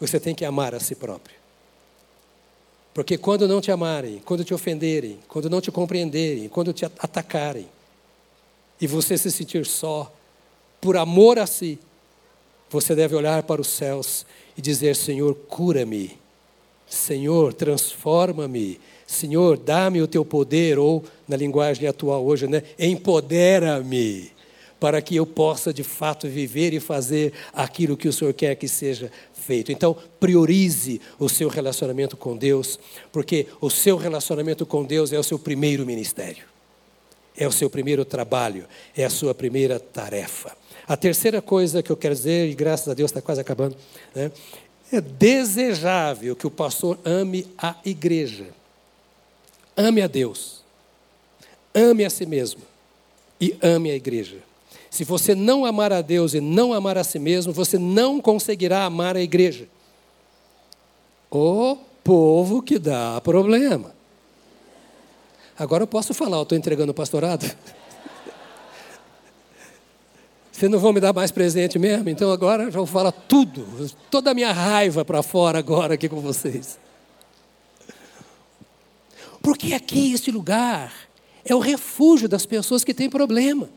Você 0.00 0.18
tem 0.18 0.34
que 0.34 0.44
amar 0.44 0.74
a 0.74 0.80
si 0.80 0.94
próprio. 0.94 1.36
Porque 2.92 3.18
quando 3.18 3.48
não 3.48 3.60
te 3.60 3.72
amarem, 3.72 4.20
quando 4.24 4.44
te 4.44 4.54
ofenderem, 4.54 5.18
quando 5.28 5.50
não 5.50 5.60
te 5.60 5.70
compreenderem, 5.72 6.48
quando 6.48 6.72
te 6.72 6.84
atacarem, 6.84 7.68
e 8.80 8.86
você 8.86 9.16
se 9.16 9.30
sentir 9.30 9.66
só, 9.66 10.12
por 10.80 10.96
amor 10.96 11.38
a 11.38 11.46
si, 11.46 11.78
você 12.70 12.94
deve 12.94 13.14
olhar 13.14 13.42
para 13.44 13.60
os 13.60 13.68
céus 13.68 14.26
e 14.56 14.62
dizer: 14.62 14.96
Senhor, 14.96 15.34
cura-me. 15.48 16.18
Senhor, 16.86 17.52
transforma-me. 17.52 18.80
Senhor, 19.06 19.58
dá-me 19.58 20.00
o 20.00 20.06
teu 20.06 20.24
poder, 20.24 20.78
ou 20.78 21.04
na 21.28 21.36
linguagem 21.36 21.86
atual 21.86 22.24
hoje, 22.24 22.46
né? 22.46 22.62
Empodera-me, 22.78 24.30
para 24.80 25.00
que 25.00 25.16
eu 25.16 25.26
possa 25.26 25.72
de 25.72 25.82
fato 25.82 26.28
viver 26.28 26.72
e 26.72 26.80
fazer 26.80 27.32
aquilo 27.52 27.96
que 27.96 28.08
o 28.08 28.12
Senhor 28.12 28.32
quer 28.32 28.54
que 28.54 28.68
seja 28.68 29.10
feito. 29.32 29.70
Então, 29.70 29.96
priorize 30.18 31.00
o 31.18 31.28
seu 31.28 31.48
relacionamento 31.48 32.16
com 32.16 32.36
Deus, 32.36 32.78
porque 33.12 33.46
o 33.60 33.70
seu 33.70 33.96
relacionamento 33.96 34.64
com 34.64 34.84
Deus 34.84 35.12
é 35.12 35.18
o 35.18 35.22
seu 35.22 35.38
primeiro 35.38 35.84
ministério, 35.84 36.44
é 37.36 37.46
o 37.46 37.52
seu 37.52 37.68
primeiro 37.68 38.04
trabalho, 38.04 38.66
é 38.96 39.04
a 39.04 39.10
sua 39.10 39.34
primeira 39.34 39.78
tarefa. 39.78 40.56
A 40.86 40.96
terceira 40.96 41.40
coisa 41.40 41.82
que 41.82 41.90
eu 41.90 41.96
quero 41.96 42.14
dizer, 42.14 42.50
e 42.50 42.54
graças 42.54 42.88
a 42.88 42.94
Deus 42.94 43.10
está 43.10 43.22
quase 43.22 43.40
acabando, 43.40 43.76
né? 44.14 44.30
é 44.92 45.00
desejável 45.00 46.36
que 46.36 46.46
o 46.46 46.50
pastor 46.50 46.98
ame 47.04 47.46
a 47.58 47.76
igreja. 47.84 48.46
Ame 49.76 50.02
a 50.02 50.06
Deus, 50.06 50.62
ame 51.74 52.04
a 52.04 52.10
si 52.10 52.24
mesmo 52.24 52.62
e 53.40 53.56
ame 53.60 53.90
a 53.90 53.94
igreja. 53.94 54.38
Se 54.88 55.02
você 55.02 55.34
não 55.34 55.64
amar 55.64 55.92
a 55.92 56.00
Deus 56.00 56.34
e 56.34 56.40
não 56.40 56.72
amar 56.72 56.96
a 56.96 57.02
si 57.02 57.18
mesmo, 57.18 57.52
você 57.52 57.78
não 57.78 58.20
conseguirá 58.20 58.84
amar 58.84 59.16
a 59.16 59.20
igreja. 59.20 59.66
O 61.30 61.76
povo 62.04 62.62
que 62.62 62.78
dá 62.78 63.20
problema. 63.20 63.92
Agora 65.58 65.82
eu 65.82 65.86
posso 65.88 66.14
falar, 66.14 66.36
eu 66.36 66.42
estou 66.44 66.56
entregando 66.56 66.92
o 66.92 66.94
pastorado. 66.94 67.44
Vocês 70.52 70.70
não 70.70 70.78
vão 70.78 70.92
me 70.92 71.00
dar 71.00 71.12
mais 71.12 71.32
presente 71.32 71.76
mesmo? 71.76 72.08
Então 72.08 72.30
agora 72.30 72.70
já 72.70 72.78
vou 72.78 72.86
falar 72.86 73.10
tudo, 73.10 73.90
toda 74.08 74.30
a 74.30 74.34
minha 74.34 74.52
raiva 74.52 75.04
para 75.04 75.20
fora 75.20 75.58
agora 75.58 75.94
aqui 75.94 76.08
com 76.08 76.20
vocês. 76.20 76.78
Porque 79.44 79.74
aqui, 79.74 80.14
este 80.14 80.30
lugar, 80.30 80.90
é 81.44 81.54
o 81.54 81.58
refúgio 81.58 82.26
das 82.26 82.46
pessoas 82.46 82.82
que 82.82 82.94
têm 82.94 83.10
problema. 83.10 83.68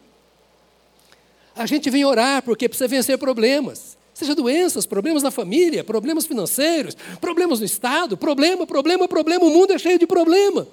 A 1.54 1.66
gente 1.66 1.90
vem 1.90 2.06
orar 2.06 2.42
porque 2.42 2.70
precisa 2.70 2.88
vencer 2.88 3.18
problemas. 3.18 3.98
Seja 4.14 4.34
doenças, 4.34 4.86
problemas 4.86 5.24
na 5.24 5.30
família, 5.30 5.84
problemas 5.84 6.26
financeiros, 6.26 6.96
problemas 7.20 7.60
no 7.60 7.66
Estado, 7.66 8.16
problema, 8.16 8.66
problema, 8.66 9.10
problema. 9.10 9.44
O 9.44 9.50
mundo 9.50 9.74
é 9.74 9.78
cheio 9.78 10.00
de 10.00 10.08
problema. 10.08 10.66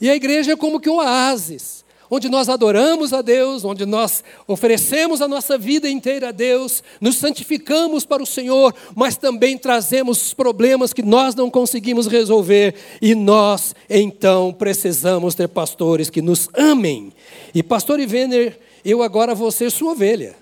E 0.00 0.10
a 0.10 0.16
igreja 0.16 0.52
é 0.52 0.56
como 0.56 0.80
que 0.80 0.90
um 0.90 0.96
oásis 0.96 1.83
onde 2.10 2.28
nós 2.28 2.48
adoramos 2.48 3.12
a 3.12 3.22
Deus, 3.22 3.64
onde 3.64 3.86
nós 3.86 4.22
oferecemos 4.46 5.22
a 5.22 5.28
nossa 5.28 5.56
vida 5.56 5.88
inteira 5.88 6.28
a 6.28 6.32
Deus, 6.32 6.82
nos 7.00 7.16
santificamos 7.16 8.04
para 8.04 8.22
o 8.22 8.26
Senhor, 8.26 8.74
mas 8.94 9.16
também 9.16 9.56
trazemos 9.58 10.34
problemas 10.34 10.92
que 10.92 11.02
nós 11.02 11.34
não 11.34 11.50
conseguimos 11.50 12.06
resolver 12.06 12.74
e 13.00 13.14
nós 13.14 13.74
então 13.88 14.52
precisamos 14.52 15.34
ter 15.34 15.48
pastores 15.48 16.10
que 16.10 16.22
nos 16.22 16.48
amem. 16.54 17.12
E 17.54 17.62
pastor 17.62 18.00
Ivener, 18.00 18.58
eu 18.84 19.02
agora 19.02 19.34
vou 19.34 19.50
ser 19.50 19.70
sua 19.70 19.92
ovelha. 19.92 20.36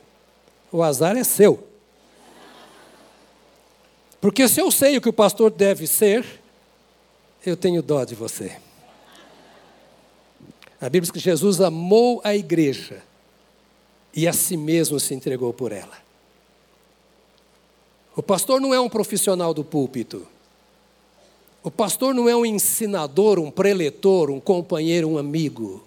O 0.70 0.82
azar 0.82 1.16
é 1.16 1.24
seu. 1.24 1.68
Porque 4.20 4.48
se 4.48 4.60
eu 4.60 4.70
sei 4.70 4.96
o 4.96 5.00
que 5.00 5.08
o 5.08 5.12
pastor 5.12 5.50
deve 5.50 5.86
ser, 5.86 6.24
eu 7.44 7.56
tenho 7.56 7.82
dó 7.82 8.04
de 8.04 8.14
você. 8.14 8.56
A 10.82 10.86
Bíblia 10.86 11.02
diz 11.02 11.10
que 11.12 11.20
Jesus 11.20 11.60
amou 11.60 12.20
a 12.24 12.34
igreja 12.34 13.04
e 14.12 14.26
a 14.26 14.32
si 14.32 14.56
mesmo 14.56 14.98
se 14.98 15.14
entregou 15.14 15.52
por 15.52 15.70
ela. 15.70 15.96
O 18.16 18.22
pastor 18.22 18.60
não 18.60 18.74
é 18.74 18.80
um 18.80 18.88
profissional 18.88 19.54
do 19.54 19.62
púlpito. 19.62 20.26
O 21.62 21.70
pastor 21.70 22.12
não 22.12 22.28
é 22.28 22.34
um 22.34 22.44
ensinador, 22.44 23.38
um 23.38 23.48
preletor, 23.48 24.28
um 24.28 24.40
companheiro, 24.40 25.08
um 25.08 25.18
amigo. 25.18 25.84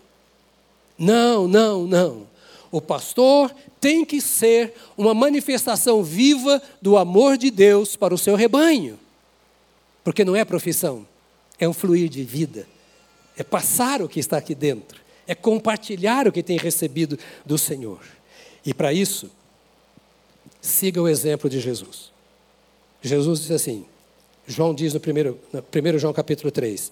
Não, 0.98 1.46
não, 1.46 1.86
não. 1.86 2.26
O 2.72 2.80
pastor 2.80 3.54
tem 3.82 4.06
que 4.06 4.22
ser 4.22 4.76
uma 4.96 5.14
manifestação 5.14 6.02
viva 6.04 6.62
do 6.82 6.98
amor 6.98 7.38
de 7.38 7.52
Deus 7.52 7.98
para 7.98 8.14
o 8.14 8.18
seu 8.18 8.36
rebanho. 8.36 8.98
Porque 10.06 10.24
não 10.24 10.38
é 10.38 10.46
profissão, 10.46 11.06
é 11.60 11.68
um 11.68 11.74
fluir 11.74 12.08
de 12.08 12.24
vida 12.24 12.75
é 13.38 13.44
passar 13.44 14.02
o 14.02 14.10
que 14.10 14.20
está 14.20 14.38
aqui 14.38 14.56
dentro, 14.56 15.02
é 15.28 15.36
compartilhar 15.36 16.28
o 16.28 16.32
que 16.32 16.44
tem 16.44 16.58
recebido 16.58 17.18
do 17.46 17.58
Senhor. 17.58 18.00
E 18.66 18.74
para 18.74 18.94
isso, 18.94 19.30
siga 20.62 21.02
o 21.02 21.08
exemplo 21.08 21.50
de 21.50 21.60
Jesus. 21.60 22.12
Jesus 23.02 23.42
diz 23.42 23.52
assim, 23.52 23.86
João 24.48 24.74
diz 24.74 24.94
no 24.94 25.00
primeiro, 25.00 25.40
no 25.52 25.62
primeiro 25.62 26.00
João 26.00 26.14
capítulo 26.14 26.52
3, 26.52 26.92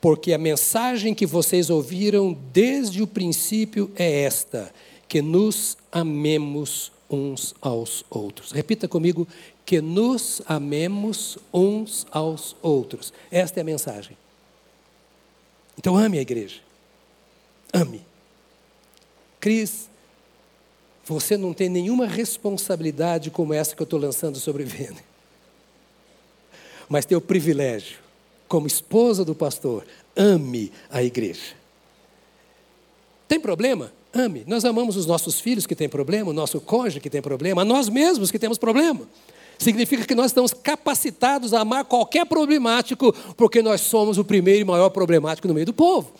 porque 0.00 0.32
a 0.32 0.38
mensagem 0.38 1.14
que 1.14 1.26
vocês 1.26 1.70
ouviram 1.70 2.36
desde 2.52 3.02
o 3.02 3.06
princípio 3.06 3.90
é 3.96 4.22
esta, 4.22 4.72
que 5.08 5.20
nos 5.20 5.76
amemos 5.90 6.92
uns 7.10 7.54
aos 7.60 8.04
outros. 8.10 8.52
Repita 8.52 8.86
comigo, 8.86 9.26
que 9.64 9.80
nos 9.80 10.40
amemos 10.46 11.38
uns 11.52 12.06
aos 12.10 12.54
outros. 12.62 13.12
Esta 13.30 13.60
é 13.60 13.62
a 13.62 13.64
mensagem. 13.64 14.16
Então 15.88 15.96
ame 15.96 16.18
a 16.18 16.20
igreja. 16.20 16.60
Ame. 17.72 18.02
Cris, 19.40 19.88
você 21.02 21.34
não 21.34 21.54
tem 21.54 21.70
nenhuma 21.70 22.06
responsabilidade 22.06 23.30
como 23.30 23.54
essa 23.54 23.74
que 23.74 23.80
eu 23.80 23.84
estou 23.84 23.98
lançando 23.98 24.38
sobre 24.38 24.64
Vênia. 24.64 25.02
Mas 26.90 27.06
tem 27.06 27.16
o 27.16 27.22
privilégio, 27.22 28.00
como 28.46 28.66
esposa 28.66 29.24
do 29.24 29.34
pastor, 29.34 29.86
ame 30.14 30.70
a 30.90 31.02
igreja. 31.02 31.56
Tem 33.26 33.40
problema? 33.40 33.90
Ame. 34.12 34.44
Nós 34.46 34.66
amamos 34.66 34.94
os 34.94 35.06
nossos 35.06 35.40
filhos 35.40 35.66
que 35.66 35.74
têm 35.74 35.88
problema, 35.88 36.28
o 36.28 36.34
nosso 36.34 36.60
cônjuge 36.60 37.00
que 37.00 37.08
tem 37.08 37.22
problema, 37.22 37.64
nós 37.64 37.88
mesmos 37.88 38.30
que 38.30 38.38
temos 38.38 38.58
problema. 38.58 39.08
Significa 39.58 40.06
que 40.06 40.14
nós 40.14 40.26
estamos 40.26 40.52
capacitados 40.52 41.52
a 41.52 41.60
amar 41.60 41.84
qualquer 41.84 42.24
problemático, 42.24 43.12
porque 43.36 43.60
nós 43.60 43.80
somos 43.80 44.16
o 44.16 44.24
primeiro 44.24 44.60
e 44.60 44.64
maior 44.64 44.88
problemático 44.90 45.48
no 45.48 45.54
meio 45.54 45.66
do 45.66 45.72
povo. 45.72 46.12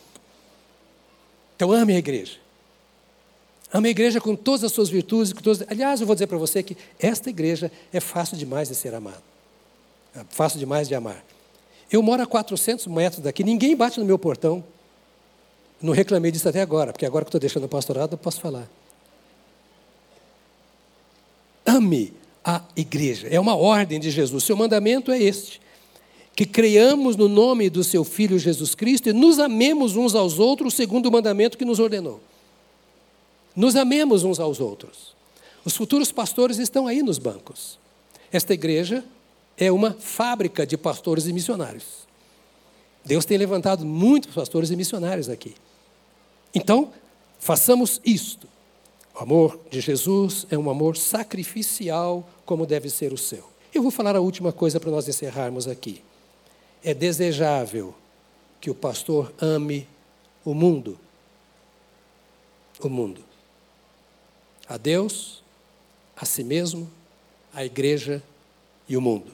Então 1.54 1.72
ame 1.72 1.94
a 1.94 1.98
igreja. 1.98 2.36
Ame 3.72 3.88
a 3.88 3.90
igreja 3.90 4.20
com 4.20 4.34
todas 4.34 4.64
as 4.64 4.72
suas 4.72 4.88
virtudes. 4.88 5.32
Com 5.32 5.40
todas... 5.40 5.62
Aliás, 5.68 6.00
eu 6.00 6.06
vou 6.06 6.16
dizer 6.16 6.26
para 6.26 6.38
você 6.38 6.62
que 6.62 6.76
esta 6.98 7.30
igreja 7.30 7.70
é 7.92 8.00
fácil 8.00 8.36
demais 8.36 8.68
de 8.68 8.74
ser 8.74 8.92
amada. 8.92 9.22
É 10.16 10.24
fácil 10.30 10.58
demais 10.58 10.88
de 10.88 10.94
amar. 10.94 11.22
Eu 11.90 12.02
moro 12.02 12.22
a 12.22 12.26
400 12.26 12.86
metros 12.88 13.22
daqui, 13.22 13.44
ninguém 13.44 13.76
bate 13.76 14.00
no 14.00 14.06
meu 14.06 14.18
portão. 14.18 14.64
Não 15.80 15.92
reclamei 15.92 16.32
disso 16.32 16.48
até 16.48 16.60
agora, 16.60 16.92
porque 16.92 17.06
agora 17.06 17.24
que 17.24 17.28
estou 17.28 17.40
deixando 17.40 17.64
o 17.64 17.68
pastorado, 17.68 18.14
eu 18.14 18.18
posso 18.18 18.40
falar. 18.40 18.68
Ame 21.64 22.12
a 22.48 22.62
igreja. 22.74 23.28
É 23.30 23.38
uma 23.38 23.54
ordem 23.54 24.00
de 24.00 24.10
Jesus. 24.10 24.42
Seu 24.42 24.56
mandamento 24.56 25.12
é 25.12 25.22
este: 25.22 25.60
que 26.34 26.46
creiamos 26.46 27.14
no 27.14 27.28
nome 27.28 27.68
do 27.68 27.84
seu 27.84 28.02
Filho 28.04 28.38
Jesus 28.38 28.74
Cristo 28.74 29.10
e 29.10 29.12
nos 29.12 29.38
amemos 29.38 29.96
uns 29.96 30.14
aos 30.14 30.38
outros, 30.38 30.72
segundo 30.72 31.06
o 31.06 31.12
mandamento 31.12 31.58
que 31.58 31.64
nos 31.66 31.78
ordenou. 31.78 32.22
Nos 33.54 33.76
amemos 33.76 34.24
uns 34.24 34.40
aos 34.40 34.60
outros. 34.60 35.14
Os 35.62 35.76
futuros 35.76 36.10
pastores 36.10 36.56
estão 36.56 36.86
aí 36.86 37.02
nos 37.02 37.18
bancos. 37.18 37.78
Esta 38.32 38.54
igreja 38.54 39.04
é 39.58 39.70
uma 39.70 39.92
fábrica 39.92 40.66
de 40.66 40.78
pastores 40.78 41.26
e 41.26 41.34
missionários. 41.34 42.08
Deus 43.04 43.26
tem 43.26 43.36
levantado 43.36 43.84
muitos 43.84 44.34
pastores 44.34 44.70
e 44.70 44.76
missionários 44.76 45.28
aqui. 45.28 45.54
Então, 46.54 46.92
façamos 47.38 48.00
isto. 48.06 48.48
O 49.18 49.22
amor 49.22 49.58
de 49.68 49.80
Jesus 49.80 50.46
é 50.48 50.56
um 50.56 50.70
amor 50.70 50.96
sacrificial, 50.96 52.24
como 52.46 52.64
deve 52.64 52.88
ser 52.88 53.12
o 53.12 53.18
seu. 53.18 53.50
Eu 53.74 53.82
vou 53.82 53.90
falar 53.90 54.14
a 54.14 54.20
última 54.20 54.52
coisa 54.52 54.78
para 54.78 54.92
nós 54.92 55.08
encerrarmos 55.08 55.66
aqui. 55.66 56.04
É 56.84 56.94
desejável 56.94 57.92
que 58.60 58.70
o 58.70 58.74
pastor 58.76 59.32
ame 59.40 59.88
o 60.44 60.54
mundo. 60.54 60.96
O 62.78 62.88
mundo. 62.88 63.20
A 64.68 64.76
Deus, 64.76 65.42
a 66.16 66.24
si 66.24 66.44
mesmo, 66.44 66.88
a 67.52 67.64
igreja 67.64 68.22
e 68.88 68.96
o 68.96 69.00
mundo. 69.00 69.32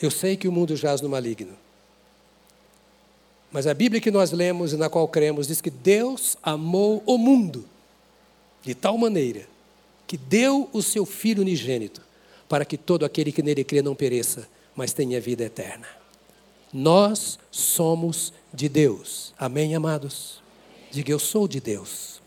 Eu 0.00 0.10
sei 0.12 0.36
que 0.36 0.46
o 0.46 0.52
mundo 0.52 0.76
jaz 0.76 1.00
no 1.00 1.08
maligno. 1.08 1.56
Mas 3.50 3.66
a 3.66 3.74
Bíblia 3.74 4.00
que 4.00 4.12
nós 4.12 4.30
lemos 4.30 4.72
e 4.72 4.76
na 4.76 4.88
qual 4.88 5.08
cremos 5.08 5.48
diz 5.48 5.60
que 5.60 5.70
Deus 5.70 6.36
amou 6.44 7.02
o 7.04 7.18
mundo 7.18 7.64
de 8.62 8.74
tal 8.74 8.96
maneira 8.98 9.46
que 10.06 10.16
deu 10.16 10.68
o 10.72 10.82
seu 10.82 11.04
Filho 11.04 11.42
unigênito 11.42 12.00
para 12.48 12.64
que 12.64 12.78
todo 12.78 13.04
aquele 13.04 13.30
que 13.30 13.42
nele 13.42 13.62
crê 13.62 13.82
não 13.82 13.94
pereça, 13.94 14.48
mas 14.74 14.92
tenha 14.92 15.20
vida 15.20 15.44
eterna. 15.44 15.86
Nós 16.72 17.38
somos 17.50 18.32
de 18.52 18.68
Deus. 18.68 19.34
Amém, 19.38 19.74
amados? 19.74 20.40
Diga, 20.90 21.12
eu 21.12 21.18
sou 21.18 21.46
de 21.46 21.60
Deus. 21.60 22.20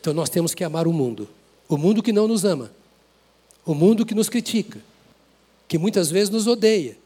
Então 0.00 0.12
nós 0.12 0.28
temos 0.28 0.54
que 0.54 0.64
amar 0.64 0.86
o 0.86 0.92
mundo. 0.92 1.28
O 1.68 1.76
mundo 1.76 2.02
que 2.02 2.12
não 2.12 2.28
nos 2.28 2.44
ama. 2.44 2.70
O 3.64 3.74
mundo 3.74 4.04
que 4.04 4.14
nos 4.14 4.28
critica. 4.28 4.80
Que 5.66 5.78
muitas 5.78 6.10
vezes 6.10 6.30
nos 6.30 6.46
odeia. 6.46 6.96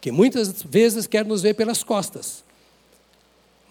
Que 0.00 0.12
muitas 0.12 0.62
vezes 0.62 1.06
quer 1.06 1.24
nos 1.24 1.42
ver 1.42 1.54
pelas 1.54 1.82
costas. 1.82 2.44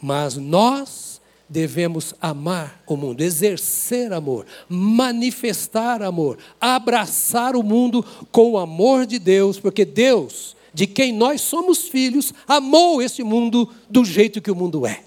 Mas 0.02 0.36
nós 0.36 1.17
devemos 1.50 2.14
amar 2.22 2.82
o 2.86 2.98
mundo, 2.98 3.22
exercer 3.22 4.12
amor, 4.12 4.46
manifestar 4.68 6.02
amor, 6.04 6.38
abraçar 6.60 7.56
o 7.56 7.64
mundo 7.64 8.04
com 8.32 8.52
o 8.52 8.58
amor 8.58 9.06
de 9.06 9.18
Deus, 9.18 9.60
porque 9.60 9.86
Deus, 9.86 10.56
de 10.74 10.86
quem 10.86 11.14
nós 11.14 11.42
somos 11.42 11.88
filhos, 11.88 12.34
amou 12.48 13.02
esse 13.02 13.24
mundo 13.24 13.70
do 13.90 14.04
jeito 14.04 14.42
que 14.42 14.52
o 14.52 14.56
mundo 14.56 14.86
é. 14.86 15.04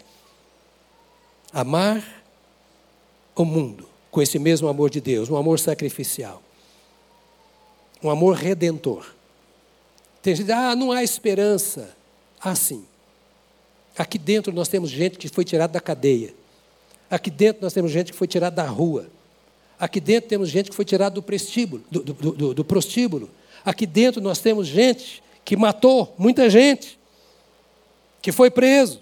Amar 1.53 2.22
o 3.37 3.44
mundo 3.44 3.88
com 4.11 4.22
esse 4.22 4.38
mesmo 4.38 4.68
amor 4.68 4.90
de 4.90 5.00
Deus, 5.00 5.29
um 5.29 5.37
amor 5.37 5.59
sacrificial, 5.59 6.42
um 8.03 8.11
amor 8.11 8.35
redentor. 8.35 9.14
Tem 10.22 10.35
gente, 10.35 10.50
ah, 10.50 10.74
não 10.74 10.90
há 10.90 11.03
esperança. 11.03 11.96
Ah, 12.40 12.55
sim. 12.55 12.85
Aqui 13.96 14.18
dentro 14.18 14.53
nós 14.53 14.68
temos 14.68 14.90
gente 14.90 15.18
que 15.18 15.29
foi 15.29 15.44
tirada 15.44 15.72
da 15.72 15.81
cadeia. 15.81 16.35
Aqui 17.11 17.31
dentro 17.31 17.62
nós 17.62 17.72
temos 17.72 17.90
gente 17.90 18.12
que 18.12 18.18
foi 18.18 18.26
tirada 18.26 18.57
da 18.57 18.68
rua. 18.68 19.09
Aqui 19.79 20.00
dentro 20.00 20.29
temos 20.29 20.48
gente 20.48 20.70
que 20.70 20.76
foi 20.76 20.85
tirada 20.85 21.14
do 21.14 21.22
do, 21.22 22.03
do, 22.03 22.33
do, 22.33 22.55
do 22.55 22.64
prostíbulo. 22.64 23.31
Aqui 23.64 23.87
dentro 23.87 24.20
nós 24.20 24.38
temos 24.38 24.66
gente 24.66 25.22
que 25.44 25.57
matou 25.57 26.14
muita 26.16 26.48
gente, 26.48 26.98
que 28.22 28.31
foi 28.31 28.50
preso, 28.50 29.00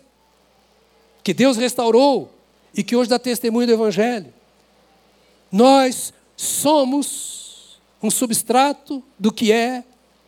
que 1.22 1.34
Deus 1.34 1.56
restaurou 1.56 2.30
e 2.74 2.82
que 2.82 2.96
hoje 2.96 3.10
dá 3.10 3.18
testemunho 3.18 3.66
do 3.66 3.72
Evangelho. 3.72 4.32
Nós 5.50 6.12
somos 6.36 7.78
um 8.02 8.10
substrato 8.10 9.02
do 9.18 9.32
que 9.32 9.52
é 9.52 9.82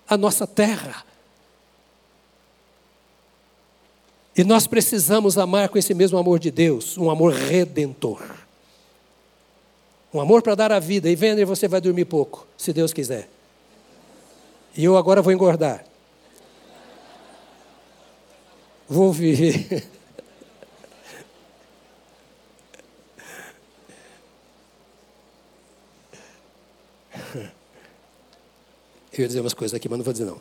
a 0.08 0.16
nossa 0.16 0.46
terra. 0.46 1.04
E 4.40 4.44
nós 4.44 4.66
precisamos 4.66 5.36
amar 5.36 5.68
com 5.68 5.76
esse 5.76 5.92
mesmo 5.92 6.16
amor 6.16 6.38
de 6.38 6.50
Deus, 6.50 6.96
um 6.96 7.10
amor 7.10 7.34
redentor. 7.34 8.22
Um 10.14 10.18
amor 10.18 10.40
para 10.40 10.54
dar 10.54 10.72
a 10.72 10.78
vida. 10.78 11.10
E 11.10 11.14
vendo, 11.14 11.44
você 11.44 11.68
vai 11.68 11.78
dormir 11.78 12.06
pouco, 12.06 12.46
se 12.56 12.72
Deus 12.72 12.90
quiser. 12.90 13.28
E 14.74 14.82
eu 14.82 14.96
agora 14.96 15.20
vou 15.20 15.30
engordar. 15.30 15.84
Vou 18.88 19.12
viver. 19.12 19.86
Eu 29.12 29.22
ia 29.24 29.26
dizer 29.26 29.40
umas 29.40 29.52
coisas 29.52 29.74
aqui, 29.76 29.86
mas 29.86 29.98
não 29.98 30.04
vou 30.04 30.14
dizer 30.14 30.24
não. 30.24 30.40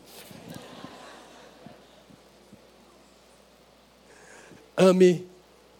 Ame 4.89 5.28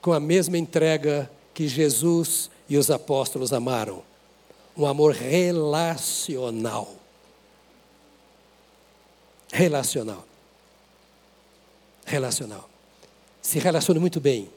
com 0.02 0.14
a 0.14 0.20
mesma 0.20 0.58
entrega 0.58 1.30
que 1.54 1.68
Jesus 1.68 2.50
e 2.70 2.78
os 2.78 2.92
apóstolos 2.92 3.52
amaram. 3.52 4.04
Um 4.78 4.86
amor 4.86 5.14
relacional. 5.14 6.94
Relacional. 9.52 10.24
Relacional. 12.06 12.70
Se 13.42 13.58
relacione 13.58 14.00
muito 14.00 14.20
bem. 14.20 14.50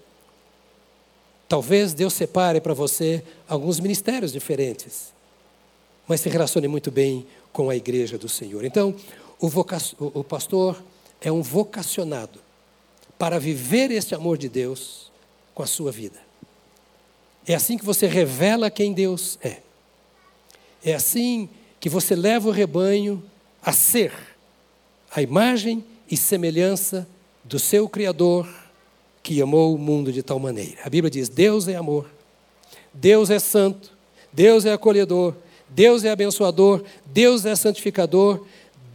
Talvez 1.49 1.95
Deus 1.95 2.13
separe 2.13 2.61
para 2.61 2.75
você 2.75 3.25
alguns 3.49 3.81
ministérios 3.81 4.33
diferentes, 4.33 5.13
mas 6.07 6.21
se 6.21 6.29
relacione 6.29 6.69
muito 6.69 6.91
bem 6.91 7.27
com 7.53 7.69
a 7.69 7.77
igreja 7.77 8.17
do 8.17 8.29
Senhor. 8.29 8.65
Então, 8.65 8.95
o, 9.41 9.49
o 10.19 10.25
pastor 10.25 10.83
é 11.21 11.33
um 11.33 11.43
vocacionado 11.43 12.52
para 13.19 13.39
viver 13.39 13.91
este 13.91 14.15
amor 14.15 14.37
de 14.37 14.49
Deus 14.49 15.11
com 15.55 15.63
a 15.63 15.67
sua 15.67 15.93
vida. 15.93 16.19
É 17.47 17.55
assim 17.55 17.77
que 17.77 17.85
você 17.85 18.07
revela 18.07 18.71
quem 18.71 18.93
Deus 18.93 19.39
é. 19.43 19.59
É 20.85 20.95
assim 20.95 21.49
que 21.81 21.89
você 21.89 22.15
leva 22.15 22.49
o 22.49 22.53
rebanho 22.53 23.23
a 23.63 23.73
ser 23.73 24.13
a 25.11 25.21
imagem 25.21 25.85
e 26.11 26.17
semelhança 26.17 27.07
do 27.45 27.59
seu 27.59 27.89
Criador 27.89 28.49
que 29.23 29.41
amou 29.41 29.75
o 29.75 29.79
mundo 29.79 30.13
de 30.13 30.23
tal 30.23 30.39
maneira. 30.39 30.79
A 30.85 30.91
Bíblia 30.91 31.11
diz: 31.11 31.29
Deus 31.29 31.69
é 31.69 31.77
amor, 31.77 32.09
Deus 32.93 33.31
é 33.31 33.39
santo, 33.39 33.93
Deus 34.33 34.65
é 34.65 34.73
acolhedor, 34.73 35.35
Deus 35.69 36.05
é 36.05 36.11
abençoador, 36.11 36.83
Deus 37.07 37.45
é 37.45 37.55
santificador, 37.55 38.47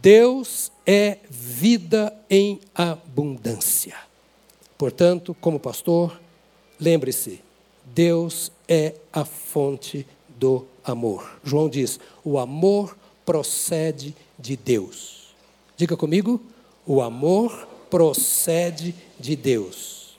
Deus 0.02 0.70
é 0.86 1.18
vida 1.28 2.12
em 2.28 2.60
abundância. 2.74 4.07
Portanto, 4.78 5.36
como 5.40 5.58
pastor, 5.58 6.18
lembre-se: 6.78 7.40
Deus 7.84 8.52
é 8.68 8.94
a 9.12 9.24
fonte 9.24 10.06
do 10.28 10.64
amor. 10.84 11.40
João 11.42 11.68
diz: 11.68 11.98
o 12.24 12.38
amor 12.38 12.96
procede 13.26 14.14
de 14.38 14.56
Deus. 14.56 15.34
Diga 15.76 15.96
comigo: 15.96 16.40
o 16.86 17.02
amor 17.02 17.68
procede 17.90 18.94
de 19.18 19.34
Deus. 19.34 20.16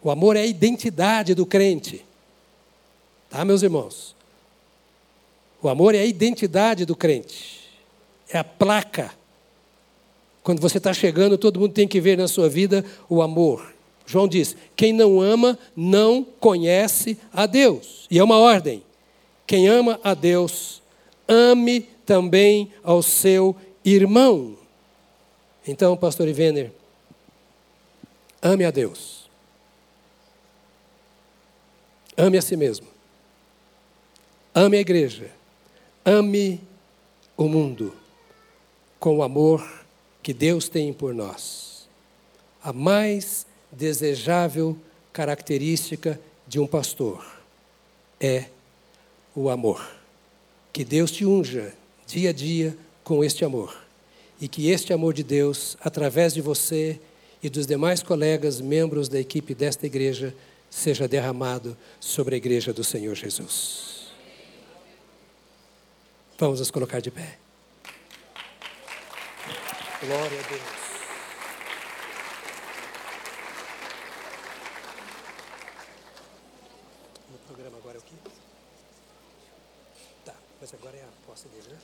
O 0.00 0.10
amor 0.10 0.36
é 0.36 0.40
a 0.40 0.46
identidade 0.46 1.34
do 1.34 1.44
crente. 1.44 2.04
Tá, 3.28 3.44
meus 3.44 3.62
irmãos? 3.62 4.14
O 5.60 5.68
amor 5.68 5.96
é 5.96 5.98
a 5.98 6.04
identidade 6.04 6.84
do 6.84 6.94
crente. 6.94 7.68
É 8.28 8.38
a 8.38 8.44
placa. 8.44 9.12
Quando 10.44 10.60
você 10.60 10.78
está 10.78 10.94
chegando, 10.94 11.36
todo 11.36 11.58
mundo 11.58 11.72
tem 11.72 11.88
que 11.88 12.00
ver 12.00 12.16
na 12.16 12.28
sua 12.28 12.48
vida 12.48 12.84
o 13.08 13.20
amor. 13.20 13.75
João 14.06 14.28
diz: 14.28 14.56
quem 14.76 14.92
não 14.92 15.20
ama 15.20 15.58
não 15.74 16.22
conhece 16.22 17.18
a 17.32 17.44
Deus. 17.44 18.06
E 18.10 18.18
é 18.18 18.24
uma 18.24 18.38
ordem. 18.38 18.82
Quem 19.46 19.68
ama 19.68 20.00
a 20.02 20.14
Deus, 20.14 20.82
ame 21.28 21.80
também 22.04 22.72
ao 22.82 23.02
seu 23.02 23.54
irmão. 23.84 24.56
Então, 25.66 25.96
pastor 25.96 26.28
Ivener, 26.28 26.72
ame 28.40 28.64
a 28.64 28.70
Deus. 28.70 29.28
Ame 32.16 32.38
a 32.38 32.42
si 32.42 32.56
mesmo. 32.56 32.86
Ame 34.54 34.78
a 34.78 34.80
igreja. 34.80 35.30
Ame 36.04 36.60
o 37.36 37.48
mundo 37.48 37.92
com 38.98 39.18
o 39.18 39.22
amor 39.22 39.84
que 40.22 40.32
Deus 40.32 40.68
tem 40.68 40.92
por 40.92 41.12
nós. 41.12 41.88
A 42.62 42.72
mais 42.72 43.46
desejável 43.76 44.76
característica 45.12 46.20
de 46.46 46.58
um 46.58 46.66
pastor 46.66 47.24
é 48.20 48.46
o 49.34 49.50
amor. 49.50 49.86
Que 50.72 50.84
Deus 50.84 51.10
te 51.10 51.24
unja 51.24 51.72
dia 52.06 52.30
a 52.30 52.32
dia 52.32 52.76
com 53.02 53.22
este 53.24 53.44
amor. 53.44 53.76
E 54.40 54.48
que 54.48 54.70
este 54.70 54.92
amor 54.92 55.14
de 55.14 55.22
Deus, 55.22 55.76
através 55.80 56.34
de 56.34 56.40
você 56.40 57.00
e 57.42 57.48
dos 57.48 57.66
demais 57.66 58.02
colegas, 58.02 58.60
membros 58.60 59.08
da 59.08 59.18
equipe 59.18 59.54
desta 59.54 59.86
igreja, 59.86 60.34
seja 60.70 61.08
derramado 61.08 61.76
sobre 62.00 62.34
a 62.34 62.38
igreja 62.38 62.72
do 62.72 62.84
Senhor 62.84 63.14
Jesus. 63.14 64.08
Vamos 66.38 66.60
nos 66.60 66.70
colocar 66.70 67.00
de 67.00 67.10
pé. 67.10 67.38
Glória 70.00 70.38
a 70.38 70.48
Deus. 70.48 70.60
O 77.34 77.38
programa 77.46 77.78
agora 77.78 77.96
é 77.96 78.00
o 78.00 78.02
quê? 78.02 78.14
Tá, 80.26 80.34
mas 80.60 80.74
agora 80.74 80.96
é 80.96 81.02
a 81.02 81.26
posse 81.26 81.48
dele, 81.48 81.68
né? 81.70 81.78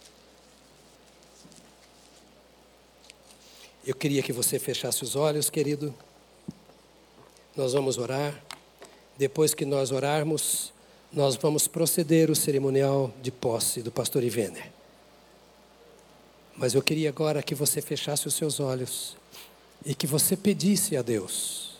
Eu 3.84 3.96
queria 3.96 4.22
que 4.22 4.32
você 4.32 4.60
fechasse 4.60 5.02
os 5.02 5.16
olhos, 5.16 5.50
querido. 5.50 5.92
Nós 7.56 7.72
vamos 7.72 7.98
orar. 7.98 8.40
Depois 9.18 9.54
que 9.54 9.64
nós 9.64 9.90
orarmos, 9.90 10.72
nós 11.12 11.34
vamos 11.34 11.66
proceder 11.66 12.30
o 12.30 12.36
cerimonial 12.36 13.12
de 13.20 13.32
posse 13.32 13.82
do 13.82 13.90
pastor 13.90 14.22
Ivener. 14.22 14.70
Mas 16.56 16.74
eu 16.74 16.82
queria 16.82 17.08
agora 17.08 17.42
que 17.42 17.56
você 17.56 17.82
fechasse 17.82 18.28
os 18.28 18.34
seus 18.34 18.60
olhos 18.60 19.16
e 19.84 19.96
que 19.96 20.06
você 20.06 20.36
pedisse 20.36 20.96
a 20.96 21.02
Deus: 21.02 21.72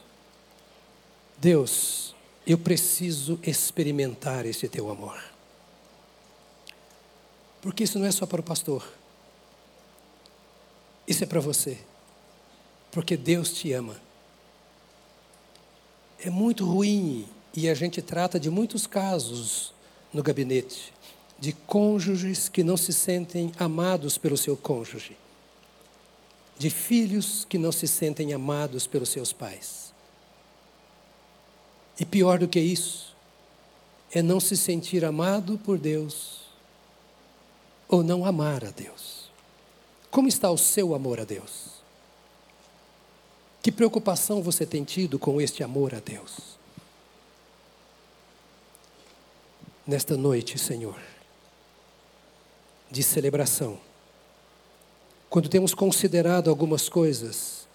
Deus, 1.38 2.16
eu 2.44 2.58
preciso 2.58 3.38
experimentar 3.44 4.44
esse 4.44 4.68
teu 4.68 4.90
amor. 4.90 5.22
Porque 7.60 7.84
isso 7.84 7.96
não 7.96 8.06
é 8.06 8.10
só 8.10 8.26
para 8.26 8.40
o 8.40 8.44
pastor, 8.44 8.92
isso 11.06 11.22
é 11.22 11.26
para 11.28 11.38
você 11.38 11.78
porque 12.92 13.16
Deus 13.16 13.52
te 13.52 13.72
ama. 13.72 13.96
É 16.20 16.30
muito 16.30 16.64
ruim, 16.64 17.26
e 17.52 17.68
a 17.68 17.74
gente 17.74 18.00
trata 18.00 18.38
de 18.38 18.48
muitos 18.48 18.86
casos 18.86 19.72
no 20.12 20.22
gabinete, 20.22 20.92
de 21.38 21.52
cônjuges 21.52 22.48
que 22.48 22.62
não 22.62 22.76
se 22.76 22.92
sentem 22.92 23.50
amados 23.58 24.16
pelo 24.16 24.36
seu 24.36 24.56
cônjuge, 24.56 25.16
de 26.56 26.70
filhos 26.70 27.44
que 27.44 27.58
não 27.58 27.72
se 27.72 27.88
sentem 27.88 28.32
amados 28.32 28.86
pelos 28.86 29.08
seus 29.08 29.32
pais. 29.32 29.92
E 31.98 32.04
pior 32.04 32.38
do 32.38 32.46
que 32.46 32.60
isso, 32.60 33.16
é 34.12 34.22
não 34.22 34.38
se 34.38 34.56
sentir 34.56 35.04
amado 35.04 35.58
por 35.58 35.78
Deus 35.78 36.42
ou 37.88 38.02
não 38.02 38.24
amar 38.24 38.64
a 38.64 38.70
Deus. 38.70 39.30
Como 40.10 40.28
está 40.28 40.50
o 40.50 40.58
seu 40.58 40.94
amor 40.94 41.18
a 41.18 41.24
Deus? 41.24 41.81
Que 43.62 43.70
preocupação 43.70 44.42
você 44.42 44.66
tem 44.66 44.82
tido 44.82 45.20
com 45.20 45.40
este 45.40 45.62
amor 45.62 45.94
a 45.94 46.00
Deus? 46.00 46.58
Nesta 49.86 50.16
noite, 50.16 50.58
Senhor, 50.58 51.00
de 52.90 53.04
celebração, 53.04 53.78
quando 55.30 55.48
temos 55.48 55.74
considerado 55.74 56.50
algumas 56.50 56.88
coisas 56.88 57.68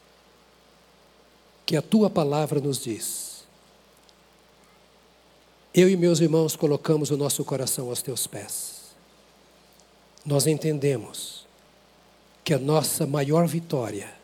que 1.66 1.78
a 1.78 1.82
tua 1.82 2.10
palavra 2.10 2.60
nos 2.60 2.84
diz, 2.84 3.46
eu 5.74 5.90
e 5.90 5.96
meus 5.96 6.20
irmãos 6.20 6.56
colocamos 6.56 7.12
o 7.12 7.18
nosso 7.18 7.46
coração 7.46 7.90
aos 7.90 8.02
teus 8.02 8.28
pés. 8.28 8.82
Nós 10.26 10.48
entendemos 10.48 11.46
que 12.44 12.54
a 12.54 12.60
nossa 12.60 13.06
maior 13.06 13.48
vitória 13.48 14.18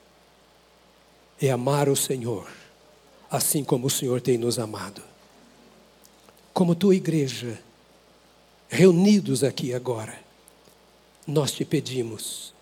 é 1.47 1.51
amar 1.51 1.89
o 1.89 1.95
Senhor, 1.95 2.47
assim 3.29 3.63
como 3.63 3.87
o 3.87 3.89
Senhor 3.89 4.21
tem 4.21 4.37
nos 4.37 4.57
amado. 4.57 5.01
Como 6.53 6.73
tua 6.73 6.95
igreja, 6.95 7.59
reunidos 8.69 9.43
aqui 9.43 9.73
agora, 9.73 10.17
nós 11.27 11.51
te 11.51 11.65
pedimos, 11.65 12.53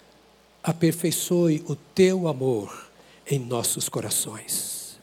aperfeiçoe 0.64 1.64
o 1.68 1.76
teu 1.76 2.28
amor 2.28 2.90
em 3.30 3.38
nossos 3.38 3.88
corações. 3.88 4.98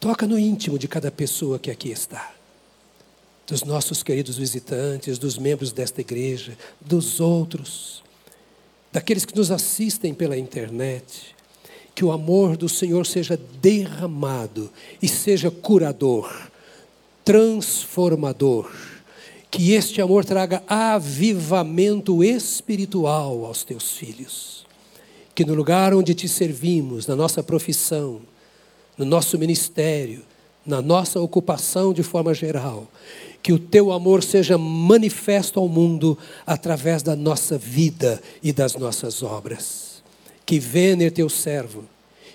Toca 0.00 0.26
no 0.26 0.38
íntimo 0.38 0.78
de 0.78 0.88
cada 0.88 1.10
pessoa 1.10 1.58
que 1.58 1.70
aqui 1.70 1.90
está, 1.90 2.34
dos 3.46 3.62
nossos 3.62 4.02
queridos 4.02 4.38
visitantes, 4.38 5.18
dos 5.18 5.38
membros 5.38 5.70
desta 5.70 6.00
igreja, 6.00 6.58
dos 6.80 7.20
outros, 7.20 8.02
daqueles 8.90 9.24
que 9.24 9.36
nos 9.36 9.52
assistem 9.52 10.12
pela 10.12 10.36
internet 10.36 11.35
que 11.96 12.04
o 12.04 12.12
amor 12.12 12.58
do 12.58 12.68
Senhor 12.68 13.06
seja 13.06 13.40
derramado 13.62 14.70
e 15.00 15.08
seja 15.08 15.50
curador, 15.50 16.30
transformador. 17.24 18.70
Que 19.50 19.72
este 19.72 20.02
amor 20.02 20.22
traga 20.22 20.62
avivamento 20.68 22.22
espiritual 22.22 23.46
aos 23.46 23.64
teus 23.64 23.92
filhos. 23.92 24.66
Que 25.34 25.42
no 25.42 25.54
lugar 25.54 25.94
onde 25.94 26.14
te 26.14 26.28
servimos, 26.28 27.06
na 27.06 27.16
nossa 27.16 27.42
profissão, 27.42 28.20
no 28.98 29.06
nosso 29.06 29.38
ministério, 29.38 30.22
na 30.66 30.82
nossa 30.82 31.18
ocupação 31.18 31.94
de 31.94 32.02
forma 32.02 32.34
geral, 32.34 32.86
que 33.42 33.54
o 33.54 33.58
teu 33.58 33.90
amor 33.90 34.22
seja 34.22 34.58
manifesto 34.58 35.58
ao 35.58 35.66
mundo 35.66 36.18
através 36.46 37.02
da 37.02 37.16
nossa 37.16 37.56
vida 37.56 38.20
e 38.42 38.52
das 38.52 38.74
nossas 38.74 39.22
obras 39.22 39.85
que 40.46 40.58
Vener, 40.60 41.10
teu 41.10 41.28
servo, 41.28 41.84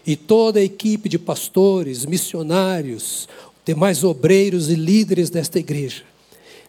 e 0.05 0.15
toda 0.15 0.59
a 0.59 0.63
equipe 0.63 1.07
de 1.07 1.17
pastores, 1.17 2.05
missionários, 2.05 3.27
demais 3.65 4.03
obreiros 4.03 4.69
e 4.69 4.75
líderes 4.75 5.29
desta 5.29 5.57
igreja, 5.57 6.03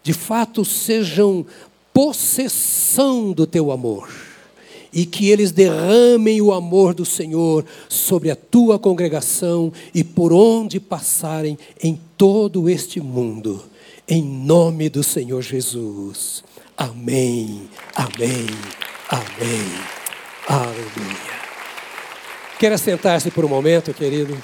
de 0.03 0.13
fato 0.13 0.65
sejam 0.65 1.45
possessão 1.93 3.33
do 3.33 3.47
teu 3.47 3.71
amor 3.73 4.09
e 4.93 5.07
que 5.07 5.31
eles 5.31 5.53
derramem 5.53 6.43
o 6.43 6.53
amor 6.53 6.93
do 6.93 7.05
Senhor 7.05 7.65
sobre 7.89 8.31
a 8.31 8.37
tua 8.37 8.79
congregação 8.79 9.73
e 9.95 10.05
por 10.05 10.33
onde 10.33 10.79
passarem 10.79 11.59
em 11.83 11.99
todo 12.17 12.69
este 12.69 13.01
mundo. 13.01 13.65
Em 14.07 14.23
nome 14.23 14.91
do 14.91 15.03
Senhor 15.03 15.41
Jesus. 15.41 16.45
Amém. 16.77 17.63
Amém. 17.95 18.47
Amém. 19.09 19.67
Aleluia. 20.47 21.32
Queira 22.63 22.79
sentar-se 22.79 23.29
por 23.29 23.45
um 23.45 23.49
momento, 23.49 23.93
querido. 23.93 24.39